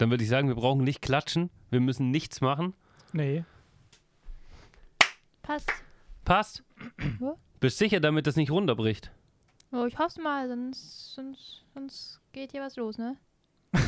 Dann 0.00 0.08
würde 0.08 0.24
ich 0.24 0.30
sagen, 0.30 0.48
wir 0.48 0.54
brauchen 0.54 0.82
nicht 0.82 1.02
klatschen. 1.02 1.50
Wir 1.68 1.80
müssen 1.80 2.10
nichts 2.10 2.40
machen. 2.40 2.72
Nee. 3.12 3.44
Passt. 5.42 5.70
Passt? 6.24 6.62
Ja. 7.20 7.36
Bist 7.60 7.76
sicher, 7.76 8.00
damit 8.00 8.26
das 8.26 8.36
nicht 8.36 8.50
runterbricht? 8.50 9.10
Oh, 9.72 9.84
ich 9.84 9.98
hoffe 9.98 10.22
mal, 10.22 10.48
sonst, 10.48 11.14
sonst, 11.14 11.66
sonst 11.74 12.18
geht 12.32 12.52
hier 12.52 12.62
was 12.62 12.76
los, 12.76 12.96
ne? 12.96 13.18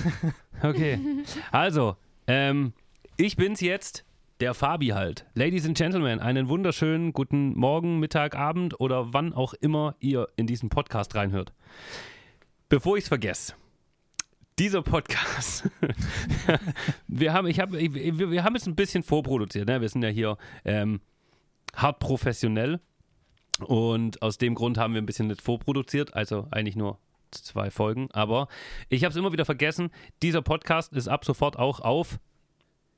Okay. 0.62 1.00
Also, 1.50 1.96
ähm, 2.26 2.74
ich 3.16 3.36
bin's 3.36 3.62
jetzt, 3.62 4.04
der 4.40 4.52
Fabi 4.52 4.88
halt. 4.88 5.24
Ladies 5.32 5.64
and 5.64 5.78
Gentlemen, 5.78 6.20
einen 6.20 6.50
wunderschönen 6.50 7.14
guten 7.14 7.58
Morgen, 7.58 8.00
Mittag, 8.00 8.36
Abend 8.36 8.78
oder 8.80 9.14
wann 9.14 9.32
auch 9.32 9.54
immer 9.54 9.96
ihr 9.98 10.28
in 10.36 10.46
diesen 10.46 10.68
Podcast 10.68 11.14
reinhört. 11.14 11.54
Bevor 12.68 12.98
ich's 12.98 13.08
vergesse. 13.08 13.54
Dieser 14.58 14.82
Podcast, 14.82 15.68
wir 17.08 17.32
haben, 17.32 17.46
ich 17.46 17.58
hab, 17.58 17.72
ich, 17.74 17.94
wir, 17.94 18.30
wir 18.30 18.44
haben 18.44 18.54
es 18.54 18.66
ein 18.66 18.76
bisschen 18.76 19.02
vorproduziert. 19.02 19.66
Ne? 19.66 19.80
Wir 19.80 19.88
sind 19.88 20.02
ja 20.02 20.10
hier 20.10 20.36
ähm, 20.64 21.00
hart 21.74 21.98
professionell 22.00 22.80
und 23.66 24.20
aus 24.20 24.36
dem 24.38 24.54
Grund 24.54 24.76
haben 24.76 24.92
wir 24.94 25.00
ein 25.00 25.06
bisschen 25.06 25.28
nicht 25.28 25.40
vorproduziert, 25.40 26.14
also 26.14 26.48
eigentlich 26.50 26.76
nur 26.76 26.98
zwei 27.30 27.70
Folgen. 27.70 28.10
Aber 28.12 28.46
ich 28.90 29.04
habe 29.04 29.10
es 29.12 29.16
immer 29.16 29.32
wieder 29.32 29.46
vergessen. 29.46 29.90
Dieser 30.22 30.42
Podcast 30.42 30.92
ist 30.92 31.08
ab 31.08 31.24
sofort 31.24 31.58
auch 31.58 31.80
auf. 31.80 32.18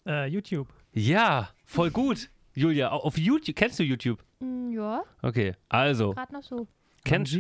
Äh, 0.07 0.27
YouTube. 0.29 0.68
Ja, 0.93 1.51
voll 1.65 1.91
gut, 1.93 2.30
Julia. 2.55 2.91
au- 2.91 3.05
Auf 3.05 3.16
YouTube. 3.16 3.55
Kennst 3.57 3.79
du 3.79 3.84
YouTube? 3.84 4.23
Hm, 4.41 4.73
ja, 4.73 5.02
Okay, 5.23 5.55
also 5.68 6.12
gerade 6.15 6.32
noch 6.32 6.43
so. 6.43 6.66
kennst 7.05 7.38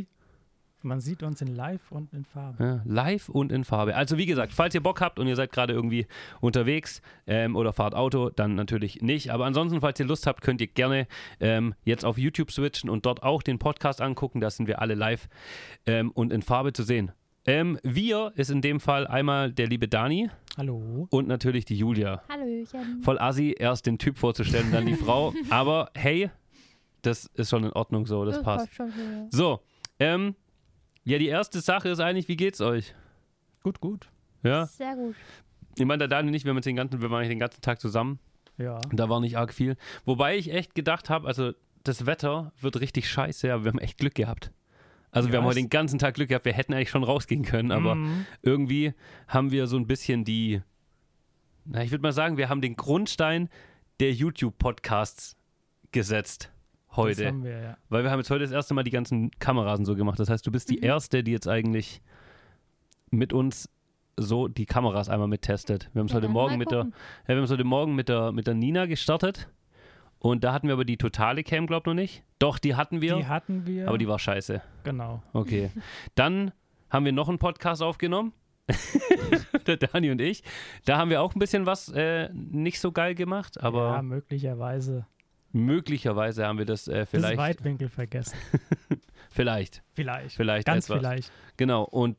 Man, 0.84 0.84
sie- 0.84 0.88
man 0.88 1.00
sieht 1.00 1.22
uns 1.22 1.40
in 1.40 1.48
live 1.54 1.90
und 1.90 2.12
in 2.12 2.24
Farbe. 2.24 2.62
Ja, 2.64 2.82
live 2.84 3.28
und 3.28 3.50
in 3.52 3.64
Farbe. 3.64 3.94
Also 3.96 4.18
wie 4.18 4.26
gesagt, 4.26 4.52
falls 4.52 4.74
ihr 4.74 4.82
Bock 4.82 5.00
habt 5.00 5.18
und 5.18 5.26
ihr 5.26 5.36
seid 5.36 5.52
gerade 5.52 5.72
irgendwie 5.72 6.06
unterwegs 6.40 7.00
ähm, 7.26 7.56
oder 7.56 7.72
fahrt 7.72 7.94
Auto, 7.94 8.30
dann 8.30 8.54
natürlich 8.54 9.02
nicht. 9.02 9.30
Aber 9.30 9.46
ansonsten, 9.46 9.80
falls 9.80 9.98
ihr 10.00 10.06
Lust 10.06 10.26
habt, 10.26 10.40
könnt 10.42 10.60
ihr 10.60 10.66
gerne 10.68 11.06
ähm, 11.40 11.74
jetzt 11.84 12.04
auf 12.04 12.18
YouTube 12.18 12.50
switchen 12.50 12.90
und 12.90 13.06
dort 13.06 13.22
auch 13.22 13.42
den 13.42 13.58
Podcast 13.58 14.00
angucken. 14.00 14.40
Da 14.40 14.50
sind 14.50 14.66
wir 14.66 14.80
alle 14.80 14.94
live 14.94 15.28
ähm, 15.86 16.10
und 16.12 16.32
in 16.32 16.42
Farbe 16.42 16.72
zu 16.72 16.82
sehen. 16.82 17.12
Ähm, 17.46 17.78
wir 17.82 18.32
ist 18.36 18.50
in 18.50 18.62
dem 18.62 18.80
Fall 18.80 19.06
einmal 19.06 19.52
der 19.52 19.66
liebe 19.66 19.86
Dani 19.86 20.30
Hallo. 20.56 21.06
und 21.10 21.28
natürlich 21.28 21.64
die 21.66 21.76
Julia. 21.76 22.22
Hallöchen. 22.28 23.02
Voll 23.02 23.18
assi, 23.18 23.54
erst 23.58 23.84
den 23.86 23.98
Typ 23.98 24.16
vorzustellen, 24.16 24.72
dann 24.72 24.86
die 24.86 24.94
Frau. 24.94 25.34
Aber 25.50 25.90
hey, 25.94 26.30
das 27.02 27.26
ist 27.34 27.50
schon 27.50 27.64
in 27.64 27.72
Ordnung 27.72 28.06
so, 28.06 28.24
das 28.24 28.42
passt. 28.42 28.72
schon 28.74 28.86
wieder. 28.88 29.26
So, 29.28 29.60
ähm, 29.98 30.34
ja, 31.04 31.18
die 31.18 31.28
erste 31.28 31.60
Sache 31.60 31.88
ist 31.90 32.00
eigentlich, 32.00 32.28
wie 32.28 32.36
geht's 32.36 32.60
euch? 32.60 32.94
Gut, 33.62 33.80
gut. 33.80 34.08
Ja, 34.42 34.66
Sehr 34.66 34.94
gut. 34.94 35.14
ich 35.76 35.84
meine, 35.84 35.98
der 35.98 36.08
Daniel 36.08 36.30
und 36.32 36.34
ich, 36.34 36.44
wir, 36.44 36.50
haben 36.50 36.56
jetzt 36.58 36.66
den 36.66 36.76
ganzen, 36.76 37.00
wir 37.00 37.10
waren 37.10 37.18
eigentlich 37.18 37.30
den 37.30 37.38
ganzen 37.38 37.60
Tag 37.62 37.80
zusammen. 37.80 38.18
Ja. 38.58 38.78
Da 38.92 39.08
war 39.08 39.20
nicht 39.20 39.36
arg 39.38 39.52
viel. 39.52 39.76
Wobei 40.04 40.36
ich 40.36 40.52
echt 40.52 40.74
gedacht 40.74 41.10
habe, 41.10 41.26
also 41.26 41.52
das 41.82 42.06
Wetter 42.06 42.52
wird 42.60 42.80
richtig 42.80 43.08
scheiße, 43.08 43.52
aber 43.52 43.64
wir 43.64 43.72
haben 43.72 43.78
echt 43.78 43.98
Glück 43.98 44.14
gehabt. 44.14 44.52
Also 45.10 45.28
wir 45.28 45.34
Ja, 45.34 45.40
haben 45.40 45.46
heute 45.46 45.56
den 45.60 45.70
ganzen 45.70 45.98
Tag 45.98 46.14
Glück 46.14 46.28
gehabt. 46.28 46.44
Wir 46.44 46.52
hätten 46.52 46.74
eigentlich 46.74 46.90
schon 46.90 47.04
rausgehen 47.04 47.44
können, 47.44 47.70
aber 47.72 47.94
Mhm. 47.94 48.26
irgendwie 48.42 48.94
haben 49.28 49.50
wir 49.50 49.66
so 49.66 49.76
ein 49.76 49.86
bisschen 49.86 50.24
die, 50.24 50.60
na, 51.64 51.82
ich 51.82 51.90
würde 51.90 52.02
mal 52.02 52.12
sagen, 52.12 52.36
wir 52.36 52.48
haben 52.48 52.60
den 52.60 52.76
Grundstein 52.76 53.48
der 54.00 54.12
YouTube-Podcasts 54.12 55.36
gesetzt 55.92 56.50
Das 56.96 57.04
heute. 57.04 57.26
haben 57.28 57.44
wir, 57.44 57.60
ja. 57.60 57.76
Weil 57.88 58.04
wir 58.04 58.10
haben 58.10 58.20
jetzt 58.20 58.30
heute 58.30 58.44
das 58.44 58.52
erste 58.52 58.74
Mal 58.74 58.82
die 58.84 58.90
ganzen 58.90 59.30
Kameras 59.38 59.78
und 59.78 59.84
so 59.84 59.94
gemacht. 59.96 60.18
Das 60.18 60.28
heißt, 60.30 60.46
du 60.46 60.50
bist 60.52 60.70
die 60.70 60.76
Mhm. 60.78 60.84
Erste, 60.84 61.22
die 61.24 61.32
jetzt 61.32 61.48
eigentlich 61.48 62.00
mit 63.10 63.32
uns 63.32 63.68
so 64.16 64.46
die 64.48 64.66
Kameras 64.66 65.08
einmal 65.08 65.28
mittestet. 65.28 65.90
Wir 65.92 66.00
haben 66.00 66.06
es 66.06 66.12
Ja, 66.12 66.16
heute 66.18 66.28
Morgen 66.28 66.56
mit 66.58 66.70
der, 66.70 66.78
ja, 66.84 66.86
wir 67.26 67.36
haben 67.36 67.48
heute 67.48 67.64
Morgen 67.64 67.94
mit 67.94 68.08
der, 68.08 68.32
mit 68.32 68.46
der 68.46 68.54
Nina 68.54 68.86
gestartet. 68.86 69.48
Und 70.20 70.42
da 70.44 70.52
hatten 70.52 70.68
wir 70.68 70.74
aber 70.74 70.84
die 70.84 70.96
totale 70.96 71.42
Cam, 71.44 71.66
glaub 71.66 71.84
noch 71.86 71.94
nicht. 71.94 72.22
Doch, 72.38 72.58
die 72.58 72.76
hatten 72.76 73.00
wir, 73.02 73.16
Die 73.16 73.26
hatten 73.26 73.66
wir. 73.66 73.88
aber 73.88 73.98
die 73.98 74.08
war 74.08 74.18
scheiße. 74.18 74.62
Genau. 74.84 75.22
Okay. 75.32 75.70
Dann 76.14 76.52
haben 76.90 77.04
wir 77.04 77.12
noch 77.12 77.28
einen 77.28 77.38
Podcast 77.38 77.82
aufgenommen. 77.82 78.32
der 79.66 79.76
Dani 79.76 80.10
und 80.10 80.20
ich. 80.22 80.42
Da 80.86 80.96
haben 80.96 81.10
wir 81.10 81.20
auch 81.20 81.34
ein 81.34 81.38
bisschen 81.38 81.66
was 81.66 81.90
äh, 81.90 82.30
nicht 82.32 82.80
so 82.80 82.92
geil 82.92 83.14
gemacht, 83.14 83.62
aber 83.62 83.96
ja, 83.96 84.02
möglicherweise 84.02 85.06
möglicherweise 85.54 86.46
haben 86.46 86.58
wir 86.58 86.66
das 86.66 86.88
äh, 86.88 87.00
das 87.00 87.10
vielleicht. 87.10 87.38
Weitwinkel 87.38 87.88
vergessen. 87.88 88.36
Vielleicht. 89.30 89.82
Vielleicht. 89.94 90.36
Vielleicht 90.36 90.64
Ganz 90.64 90.84
etwas. 90.84 90.98
vielleicht. 91.00 91.32
Genau. 91.56 91.82
Und 91.82 92.16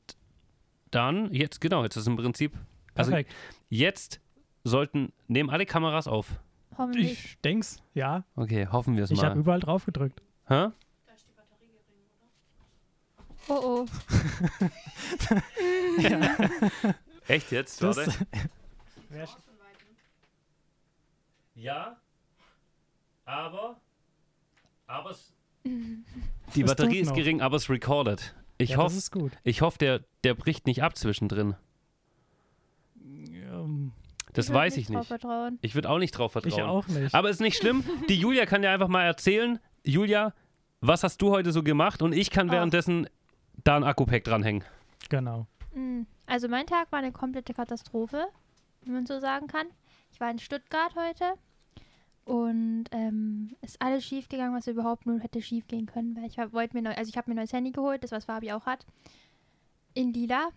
dann, 0.91 1.33
jetzt, 1.33 1.61
genau, 1.61 1.81
jetzt 1.83 1.95
ist 1.95 2.07
im 2.07 2.17
Prinzip. 2.17 2.51
Also 2.93 3.11
Perfekt. 3.11 3.33
jetzt 3.69 4.19
sollten, 4.65 5.13
nehmen 5.29 5.49
alle 5.49 5.65
Kameras 5.65 6.09
auf. 6.09 6.41
Hoffentlich. 6.77 7.13
ich 7.13 7.39
denk's, 7.39 7.81
ja. 7.93 8.25
Okay, 8.35 8.67
hoffen 8.69 8.97
wir 8.97 9.05
es 9.05 9.11
Ich 9.11 9.23
habe 9.23 9.35
mal. 9.35 9.39
überall 9.39 9.59
drauf 9.61 9.85
gedrückt. 9.85 10.21
Hä? 10.47 10.71
Oh 13.47 13.53
oh. 13.53 13.85
Echt 17.33 17.51
jetzt? 17.51 17.81
Das, 17.81 17.95
Warte. 18.07 18.27
Ja, 21.53 21.95
aber, 23.25 23.79
aber 24.87 25.09
es, 25.11 25.33
die 25.63 26.03
tut 26.61 26.65
Batterie 26.67 26.99
ist 26.99 27.09
noch. 27.09 27.15
gering, 27.15 27.41
aber 27.41 27.57
es 27.57 27.69
recorded. 27.69 28.35
Ich 28.57 28.69
ja, 28.71 28.75
das 28.77 28.85
hoffe, 28.85 28.97
ist 28.97 29.11
gut. 29.11 29.31
ich 29.43 29.61
hoffe, 29.61 29.77
der, 29.79 30.01
der 30.23 30.33
bricht 30.33 30.65
nicht 30.67 30.81
ab 30.83 30.97
zwischendrin. 30.97 31.55
Ähm, 33.03 33.91
Das 34.33 34.47
Ich 34.49 34.53
weiß 34.53 34.77
ich 34.77 34.87
drauf 34.87 34.97
nicht. 34.97 35.07
Vertrauen. 35.07 35.59
Ich 35.61 35.75
würde 35.75 35.89
auch 35.89 35.97
nicht 35.99 36.11
drauf 36.11 36.31
vertrauen. 36.33 36.53
ich 36.53 36.61
auch 36.61 36.87
nicht. 36.87 37.13
Aber 37.13 37.29
ist 37.29 37.41
nicht 37.41 37.57
schlimm. 37.57 37.83
Die 38.09 38.15
Julia 38.19 38.45
kann 38.45 38.63
ja 38.63 38.73
einfach 38.73 38.87
mal 38.87 39.03
erzählen. 39.03 39.59
Julia, 39.83 40.33
was 40.81 41.03
hast 41.03 41.21
du 41.21 41.31
heute 41.31 41.51
so 41.51 41.63
gemacht? 41.63 42.01
Und 42.01 42.13
ich 42.13 42.29
kann 42.31 42.49
Ach. 42.49 42.53
währenddessen 42.53 43.07
da 43.63 43.75
ein 43.77 43.83
Akku-Pack 43.83 44.23
dranhängen. 44.23 44.63
genau. 45.09 45.47
Mm, 45.73 46.01
Also 46.25 46.47
mein 46.47 46.67
Tag 46.67 46.91
war 46.91 46.99
eine 46.99 47.11
komplette 47.11 47.53
Katastrophe, 47.53 48.25
wenn 48.83 48.93
man 48.93 49.05
so 49.05 49.19
sagen 49.19 49.47
kann. 49.47 49.67
Ich 50.11 50.19
war 50.19 50.29
in 50.31 50.39
Stuttgart 50.39 50.93
heute 50.95 51.33
und 52.25 52.64
ist 53.65 53.81
alles 53.81 54.05
schief 54.05 54.29
gegangen, 54.29 54.55
was 54.55 54.67
überhaupt 54.67 55.05
nur 55.05 55.19
hätte 55.19 55.41
schief 55.41 55.67
gehen 55.67 55.85
können, 55.85 56.15
weil 56.15 56.25
ich 56.25 56.37
wollte 56.37 56.75
mir 56.75 56.83
neu, 56.83 56.93
also 56.93 57.09
ich 57.09 57.17
habe 57.17 57.29
mir 57.29 57.35
ein 57.35 57.37
neues 57.37 57.53
Handy 57.53 57.71
geholt, 57.71 58.03
das 58.03 58.11
was 58.11 58.25
Fabi 58.25 58.51
auch 58.51 58.65
hat, 58.65 58.85
in 59.93 60.13
lila 60.13 60.49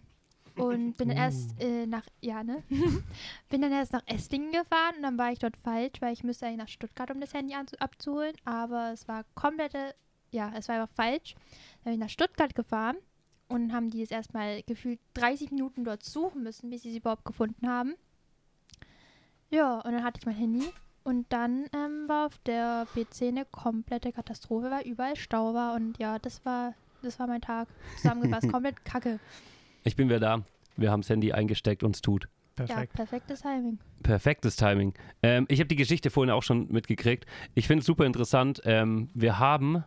und 0.57 0.93
bin 0.97 1.09
dann 1.09 1.17
erst 1.17 1.61
äh, 1.61 1.87
nach 1.87 2.05
ja 2.21 2.43
ne 2.43 2.63
bin 3.49 3.63
dann 3.63 3.73
erst 3.73 3.93
nach 3.93 4.03
Esslingen 4.07 4.53
gefahren 4.53 4.97
und 4.97 5.03
dann 5.03 5.19
war 5.19 5.33
ich 5.33 5.39
dort 5.39 5.57
falsch, 5.57 6.01
weil 6.01 6.13
ich 6.13 6.25
müsste 6.25 6.47
eigentlich 6.47 6.59
nach 6.59 6.69
Stuttgart, 6.69 7.11
um 7.11 7.21
das 7.21 7.35
Handy 7.35 7.55
abzuholen, 7.55 8.35
aber 8.45 8.93
es 8.93 9.09
war 9.09 9.25
komplette 9.35 9.95
ja 10.31 10.53
es 10.57 10.69
war 10.69 10.77
einfach 10.81 10.95
falsch. 10.95 11.35
Dann 11.85 11.93
bin 11.93 11.95
ich 11.95 11.99
nach 12.01 12.11
Stuttgart 12.11 12.55
gefahren 12.55 12.97
und 13.49 13.73
haben 13.73 13.91
die 13.91 14.03
es 14.03 14.11
erstmal 14.11 14.63
gefühlt 14.63 15.01
30 15.15 15.51
Minuten 15.51 15.85
dort 15.85 16.05
suchen 16.05 16.43
müssen, 16.43 16.71
bis 16.71 16.83
sie 16.83 16.91
sie 16.91 16.99
überhaupt 16.99 17.25
gefunden 17.25 17.69
haben. 17.69 17.95
Ja, 19.51 19.81
und 19.81 19.93
dann 19.93 20.05
hatte 20.05 20.19
ich 20.21 20.27
mein 20.27 20.35
Handy 20.35 20.71
und 21.09 21.25
dann 21.31 21.65
ähm, 21.75 22.07
war 22.07 22.27
auf 22.27 22.37
der 22.45 22.87
PC 22.95 23.29
eine 23.29 23.47
komplette 23.47 24.13
Katastrophe, 24.13 24.71
weil 24.71 24.87
überall 24.87 25.17
Stau 25.17 25.55
war 25.55 25.75
und 25.75 25.99
ja, 25.99 26.19
das 26.19 26.45
war 26.45 26.75
das 27.03 27.19
war 27.19 27.27
mein 27.27 27.41
Tag. 27.41 27.67
Zusammengefasst, 27.97 28.49
komplett 28.53 28.85
kacke. 28.85 29.19
Ich 29.85 29.97
bin 29.97 30.09
wieder 30.09 30.21
da. 30.21 30.45
Wir 30.77 30.91
haben 30.91 31.01
das 31.01 31.09
Handy 31.09 31.33
eingesteckt 31.33 31.83
und 31.83 31.95
es 31.97 32.03
tut. 32.03 32.29
Perfekt. 32.57 32.93
Ja, 32.93 32.97
perfektes 32.97 33.41
Timing. 33.41 33.79
Perfektes 34.03 34.57
Timing. 34.57 34.93
Ähm, 35.23 35.47
ich 35.49 35.61
habe 35.61 35.69
die 35.69 35.77
Geschichte 35.77 36.11
vorhin 36.11 36.31
auch 36.31 36.43
schon 36.43 36.71
mitgekriegt. 36.71 37.25
Ich 37.55 37.67
finde 37.67 37.81
es 37.81 37.87
super 37.87 38.05
interessant. 38.05 38.61
Ähm, 38.65 39.09
wir 39.15 39.39
haben, 39.39 39.85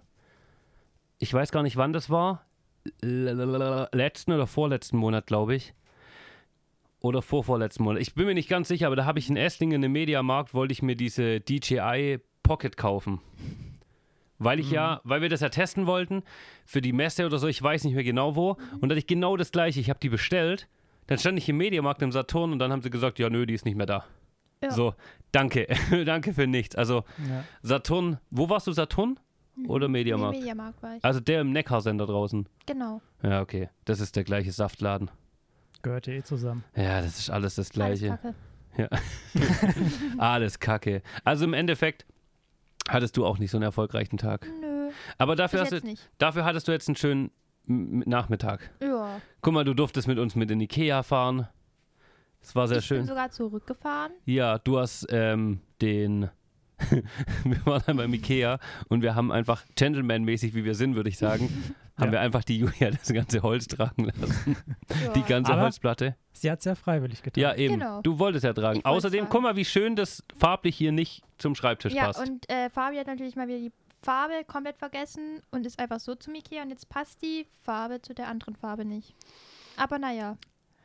ich 1.19 1.31
weiß 1.31 1.51
gar 1.51 1.61
nicht, 1.61 1.77
wann 1.77 1.93
das 1.93 2.09
war, 2.09 2.45
letzten 3.03 4.31
oder 4.31 4.47
vorletzten 4.47 4.97
Monat, 4.97 5.27
glaube 5.27 5.53
ich. 5.53 5.75
Oder 7.01 7.21
vorvorletzten 7.21 7.83
Monat. 7.83 8.01
Ich 8.01 8.13
bin 8.13 8.25
mir 8.27 8.33
nicht 8.35 8.47
ganz 8.49 8.67
sicher, 8.67 8.87
aber 8.87 8.95
da 8.95 9.05
habe 9.05 9.19
ich 9.19 9.29
in 9.29 9.35
Esslingen 9.35 9.81
im 9.81 9.91
Mediamarkt, 9.91 10.53
wollte 10.53 10.71
ich 10.71 10.81
mir 10.83 10.95
diese 10.95 11.39
DJI 11.39 12.19
Pocket 12.43 12.77
kaufen. 12.77 13.19
Weil 14.37 14.59
ich 14.59 14.71
ja, 14.71 15.01
weil 15.03 15.21
wir 15.21 15.29
das 15.29 15.41
ja 15.41 15.49
testen 15.49 15.85
wollten 15.85 16.23
für 16.65 16.81
die 16.81 16.93
Messe 16.93 17.25
oder 17.25 17.37
so, 17.37 17.47
ich 17.47 17.61
weiß 17.61 17.83
nicht 17.83 17.93
mehr 17.93 18.03
genau 18.03 18.35
wo. 18.35 18.57
Und 18.79 18.83
da 18.83 18.89
hatte 18.89 18.99
ich 18.99 19.07
genau 19.07 19.37
das 19.37 19.51
gleiche. 19.51 19.79
Ich 19.79 19.89
habe 19.89 19.99
die 19.99 20.09
bestellt. 20.09 20.67
Dann 21.07 21.17
stand 21.17 21.37
ich 21.37 21.47
im 21.49 21.57
Mediamarkt 21.57 22.01
im 22.01 22.11
Saturn 22.11 22.51
und 22.51 22.59
dann 22.59 22.71
haben 22.71 22.81
sie 22.81 22.89
gesagt, 22.89 23.19
ja, 23.19 23.29
nö, 23.29 23.45
die 23.45 23.53
ist 23.53 23.65
nicht 23.65 23.75
mehr 23.75 23.85
da. 23.85 24.05
Ja. 24.63 24.71
So, 24.71 24.93
danke. 25.31 25.67
danke 26.05 26.33
für 26.33 26.47
nichts. 26.47 26.75
Also 26.75 27.03
Ja. 27.27 27.43
Saturn, 27.61 28.19
wo 28.29 28.49
warst 28.49 28.67
du, 28.67 28.71
Saturn 28.71 29.19
oder 29.67 29.87
Mediamarkt? 29.87 30.33
Nee, 30.33 30.39
Mediamarkt 30.39 30.81
war 30.81 30.97
ich. 30.97 31.03
Also 31.05 31.19
der 31.19 31.41
im 31.41 31.51
Neckarsender 31.51 32.05
draußen. 32.05 32.47
Genau. 32.65 33.01
Ja, 33.23 33.41
okay. 33.41 33.69
Das 33.85 33.99
ist 33.99 34.15
der 34.15 34.23
gleiche 34.23 34.51
Saftladen. 34.51 35.11
Gehört 35.81 36.07
ja 36.07 36.13
eh 36.13 36.23
zusammen. 36.23 36.63
Ja, 36.75 37.01
das 37.01 37.17
ist 37.19 37.29
alles 37.29 37.55
das 37.55 37.71
Alles 37.79 37.99
gleiche. 37.99 38.17
Kacke. 38.17 38.35
Alles 40.17 40.59
Kacke. 40.59 41.01
Also 41.23 41.45
im 41.45 41.53
Endeffekt 41.53 42.05
hattest 42.87 43.17
du 43.17 43.25
auch 43.25 43.37
nicht 43.37 43.51
so 43.51 43.57
einen 43.57 43.63
erfolgreichen 43.63 44.17
Tag. 44.17 44.47
Nö, 44.61 44.89
Aber 45.17 45.35
dafür, 45.35 45.61
hast 45.61 45.71
jetzt 45.71 45.83
du, 45.83 45.87
nicht. 45.87 46.09
dafür 46.17 46.45
hattest 46.45 46.67
du 46.67 46.71
jetzt 46.71 46.87
einen 46.87 46.95
schönen 46.95 47.31
Nachmittag. 47.65 48.69
Ja. 48.81 49.19
Guck 49.41 49.53
mal, 49.53 49.63
du 49.65 49.73
durftest 49.73 50.07
mit 50.07 50.19
uns 50.19 50.35
mit 50.35 50.49
in 50.51 50.59
Ikea 50.61 51.03
fahren. 51.03 51.47
Es 52.41 52.55
war 52.55 52.67
sehr 52.67 52.77
ich 52.79 52.85
schön. 52.85 52.99
bin 52.99 53.07
sogar 53.07 53.29
zurückgefahren. 53.29 54.13
Ja, 54.25 54.57
du 54.57 54.79
hast 54.79 55.05
ähm, 55.09 55.61
den. 55.81 56.29
wir 57.43 57.65
waren 57.65 57.83
dann 57.85 57.97
beim 57.97 58.13
Ikea 58.13 58.57
und 58.89 59.03
wir 59.03 59.13
haben 59.13 59.31
einfach, 59.31 59.63
Gentleman-mäßig 59.75 60.55
wie 60.55 60.63
wir 60.65 60.73
sind, 60.73 60.95
würde 60.95 61.09
ich 61.09 61.17
sagen, 61.19 61.49
haben 62.01 62.07
Ja. 62.07 62.13
wir 62.13 62.21
einfach 62.21 62.43
die 62.43 62.57
Julia 62.57 62.91
das 62.91 63.13
ganze 63.13 63.41
Holz 63.41 63.67
tragen 63.67 64.05
lassen. 64.05 64.57
Ja. 65.05 65.13
Die 65.13 65.23
ganze 65.23 65.53
Aber- 65.53 65.61
Holzplatte. 65.63 66.15
Sie 66.33 66.49
hat 66.51 66.59
es 66.59 66.65
ja 66.65 66.75
freiwillig 66.75 67.21
getan. 67.23 67.41
Ja, 67.41 67.53
eben. 67.55 67.75
Genau. 67.79 68.01
Du 68.01 68.17
wolltest 68.19 68.43
ja 68.43 68.53
tragen. 68.53 68.79
Ich 68.79 68.85
Außerdem, 68.85 69.27
guck 69.29 69.41
mal, 69.43 69.55
wie 69.55 69.65
schön 69.65 69.95
das 69.95 70.23
farblich 70.37 70.75
hier 70.75 70.91
nicht 70.91 71.23
zum 71.37 71.55
Schreibtisch 71.55 71.93
ja, 71.93 72.05
passt. 72.05 72.27
und 72.27 72.49
äh, 72.49 72.69
Fabi 72.69 72.97
hat 72.97 73.07
natürlich 73.07 73.35
mal 73.35 73.47
wieder 73.47 73.59
die 73.59 73.71
Farbe 74.01 74.43
komplett 74.47 74.77
vergessen 74.77 75.41
und 75.51 75.65
ist 75.65 75.77
einfach 75.79 75.99
so 75.99 76.15
zum 76.15 76.33
Ikea 76.33 76.63
und 76.63 76.69
jetzt 76.71 76.89
passt 76.89 77.21
die 77.21 77.45
Farbe 77.63 78.01
zu 78.01 78.13
der 78.15 78.27
anderen 78.27 78.55
Farbe 78.55 78.83
nicht. 78.85 79.13
Aber 79.77 79.99
naja, 79.99 80.37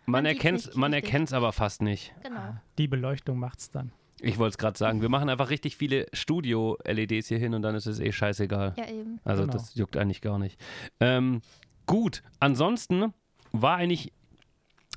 man 0.04 0.26
richtig. 0.26 0.44
erkennt's 0.74 1.32
aber 1.32 1.52
fast 1.52 1.80
nicht. 1.80 2.12
genau. 2.22 2.54
Die 2.76 2.86
Beleuchtung 2.88 3.38
macht's 3.38 3.70
dann. 3.70 3.90
Ich 4.20 4.38
wollte 4.38 4.50
es 4.50 4.58
gerade 4.58 4.78
sagen. 4.78 5.02
Wir 5.02 5.08
machen 5.10 5.28
einfach 5.28 5.50
richtig 5.50 5.76
viele 5.76 6.06
Studio-LEDs 6.12 7.28
hier 7.28 7.38
hin 7.38 7.52
und 7.54 7.62
dann 7.62 7.74
ist 7.74 7.86
es 7.86 8.00
eh 8.00 8.12
scheißegal. 8.12 8.74
Ja, 8.76 8.88
eben. 8.88 9.20
Also 9.24 9.42
Genau. 9.42 9.52
das 9.52 9.74
juckt 9.74 9.96
eigentlich 9.96 10.22
gar 10.22 10.38
nicht. 10.38 10.58
Ähm, 11.00 11.42
gut, 11.86 12.22
ansonsten 12.40 13.12
war 13.52 13.76
eigentlich 13.76 14.12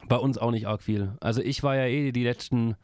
bei 0.07 0.15
uns 0.15 0.37
auch 0.37 0.51
nicht 0.51 0.67
arg 0.67 0.81
viel. 0.81 1.13
Also 1.19 1.41
ich 1.41 1.63
war 1.63 1.75
ja 1.75 1.85
eh 1.85 2.11
die 2.13 2.23
letzten 2.23 2.75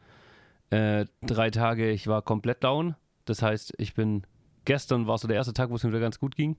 äh, 0.70 1.06
drei 1.22 1.50
Tage, 1.50 1.90
ich 1.90 2.06
war 2.06 2.20
komplett 2.22 2.62
down. 2.64 2.96
Das 3.24 3.40
heißt, 3.42 3.74
ich 3.78 3.94
bin, 3.94 4.24
gestern 4.66 5.06
war 5.06 5.16
so 5.18 5.26
der 5.28 5.36
erste 5.36 5.54
Tag, 5.54 5.70
wo 5.70 5.76
es 5.76 5.84
mir 5.84 5.90
wieder 5.90 6.00
ganz 6.00 6.18
gut 6.18 6.36
ging. 6.36 6.56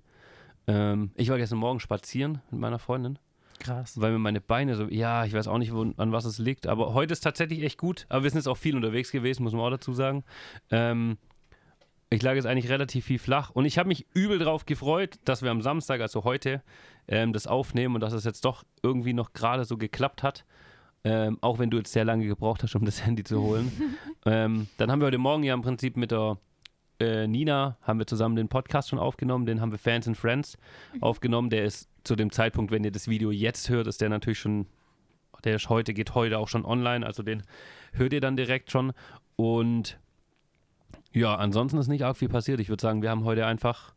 Ähm, 0.68 1.12
ich 1.16 1.30
war 1.30 1.38
gestern 1.38 1.60
Morgen 1.60 1.80
spazieren 1.80 2.42
mit 2.52 2.60
meiner 2.60 2.80
Freundin, 2.80 3.20
Krass. 3.60 4.00
weil 4.00 4.12
mir 4.12 4.20
meine 4.20 4.42
Beine 4.42 4.76
so, 4.76 4.88
ja, 4.88 5.26
ich 5.26 5.34
weiß 5.34 5.48
auch 5.48 5.58
nicht, 5.58 5.74
wo, 5.74 5.82
an 5.98 6.12
was 6.12 6.26
es 6.26 6.38
liegt, 6.38 6.68
aber 6.68 6.94
heute 6.94 7.14
ist 7.14 7.22
tatsächlich 7.22 7.64
echt 7.64 7.78
gut. 7.78 8.06
Aber 8.10 8.24
wir 8.24 8.30
sind 8.30 8.40
jetzt 8.40 8.48
auch 8.48 8.58
viel 8.58 8.76
unterwegs 8.76 9.12
gewesen, 9.12 9.44
muss 9.44 9.54
man 9.54 9.62
auch 9.62 9.70
dazu 9.70 9.94
sagen. 9.94 10.24
Ähm, 10.72 11.18
ich 12.10 12.22
lag 12.22 12.36
jetzt 12.36 12.46
eigentlich 12.46 12.70
relativ 12.70 13.06
viel 13.06 13.20
flach 13.20 13.50
und 13.50 13.66
ich 13.66 13.78
habe 13.78 13.90
mich 13.90 14.08
übel 14.14 14.40
drauf 14.40 14.66
gefreut, 14.66 15.20
dass 15.26 15.42
wir 15.42 15.52
am 15.52 15.62
Samstag, 15.62 16.00
also 16.00 16.24
heute, 16.24 16.62
ähm, 17.08 17.34
das 17.34 17.48
aufnehmen 17.48 17.96
und 17.96 18.02
dass 18.02 18.14
es 18.14 18.24
jetzt 18.24 18.46
doch 18.46 18.64
irgendwie 18.82 19.14
noch 19.14 19.34
gerade 19.34 19.66
so 19.66 19.78
geklappt 19.78 20.24
hat. 20.24 20.46
Ähm, 21.04 21.38
auch 21.42 21.60
wenn 21.60 21.70
du 21.70 21.78
jetzt 21.78 21.94
sehr 21.94 22.06
lange 22.06 22.26
gebraucht 22.26 22.64
hast, 22.64 22.76
um 22.76 22.86
das 22.86 23.02
Handy 23.06 23.24
zu 23.24 23.42
holen. 23.42 23.72
ähm, 24.26 24.68
dann 24.78 24.92
haben 24.92 25.00
wir 25.02 25.08
heute 25.08 25.18
Morgen 25.18 25.44
ja 25.44 25.54
im 25.54 25.62
Prinzip 25.62 25.98
mit 25.98 26.12
der 26.12 26.38
äh, 27.00 27.28
Nina, 27.28 27.78
haben 27.82 28.00
wir 28.00 28.08
zusammen 28.08 28.36
den 28.36 28.48
Podcast 28.48 28.90
schon 28.90 29.00
aufgenommen, 29.00 29.46
den 29.46 29.62
haben 29.62 29.72
wir 29.72 29.78
Fans 29.80 30.08
and 30.08 30.18
Friends 30.18 30.58
aufgenommen. 31.02 31.50
Der 31.50 31.64
ist 31.66 31.90
zu 32.04 32.16
dem 32.16 32.32
Zeitpunkt, 32.32 32.72
wenn 32.72 32.84
ihr 32.84 32.92
das 32.92 33.08
Video 33.08 33.32
jetzt 33.32 33.70
hört, 33.70 33.88
ist 33.88 34.02
der 34.02 34.10
natürlich 34.10 34.40
schon, 34.40 34.66
der 35.44 35.56
ist 35.56 35.70
heute, 35.70 35.94
geht 35.94 36.16
heute 36.16 36.38
auch 36.40 36.48
schon 36.48 36.66
online, 36.66 37.06
also 37.06 37.22
den 37.24 37.44
hört 37.94 38.14
ihr 38.14 38.22
dann 38.22 38.36
direkt 38.36 38.72
schon. 38.72 38.94
Und 39.36 40.00
ja, 41.14 41.36
ansonsten 41.36 41.78
ist 41.78 41.88
nicht 41.88 42.04
arg 42.04 42.18
viel 42.18 42.30
passiert. 42.30 42.60
Ich 42.60 42.70
würde 42.70 42.82
sagen, 42.82 43.02
wir 43.02 43.10
haben 43.10 43.24
heute 43.24 43.46
einfach 43.46 43.94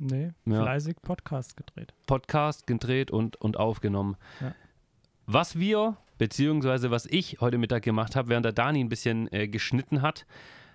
Nee, 0.00 0.30
Ja. 0.46 0.62
fleißig 0.62 0.96
Podcast 1.02 1.56
gedreht. 1.56 1.92
Podcast 2.06 2.68
gedreht 2.68 3.10
und, 3.10 3.34
und 3.36 3.56
aufgenommen. 3.56 4.16
Ja. 4.40 4.54
Was 5.26 5.58
wir, 5.58 5.96
beziehungsweise 6.18 6.92
was 6.92 7.06
ich 7.06 7.40
heute 7.40 7.58
Mittag 7.58 7.82
gemacht 7.82 8.14
habe, 8.14 8.28
während 8.28 8.44
der 8.44 8.52
Dani 8.52 8.78
ein 8.78 8.88
bisschen 8.88 9.30
äh, 9.32 9.48
geschnitten 9.48 10.00
hat, 10.00 10.24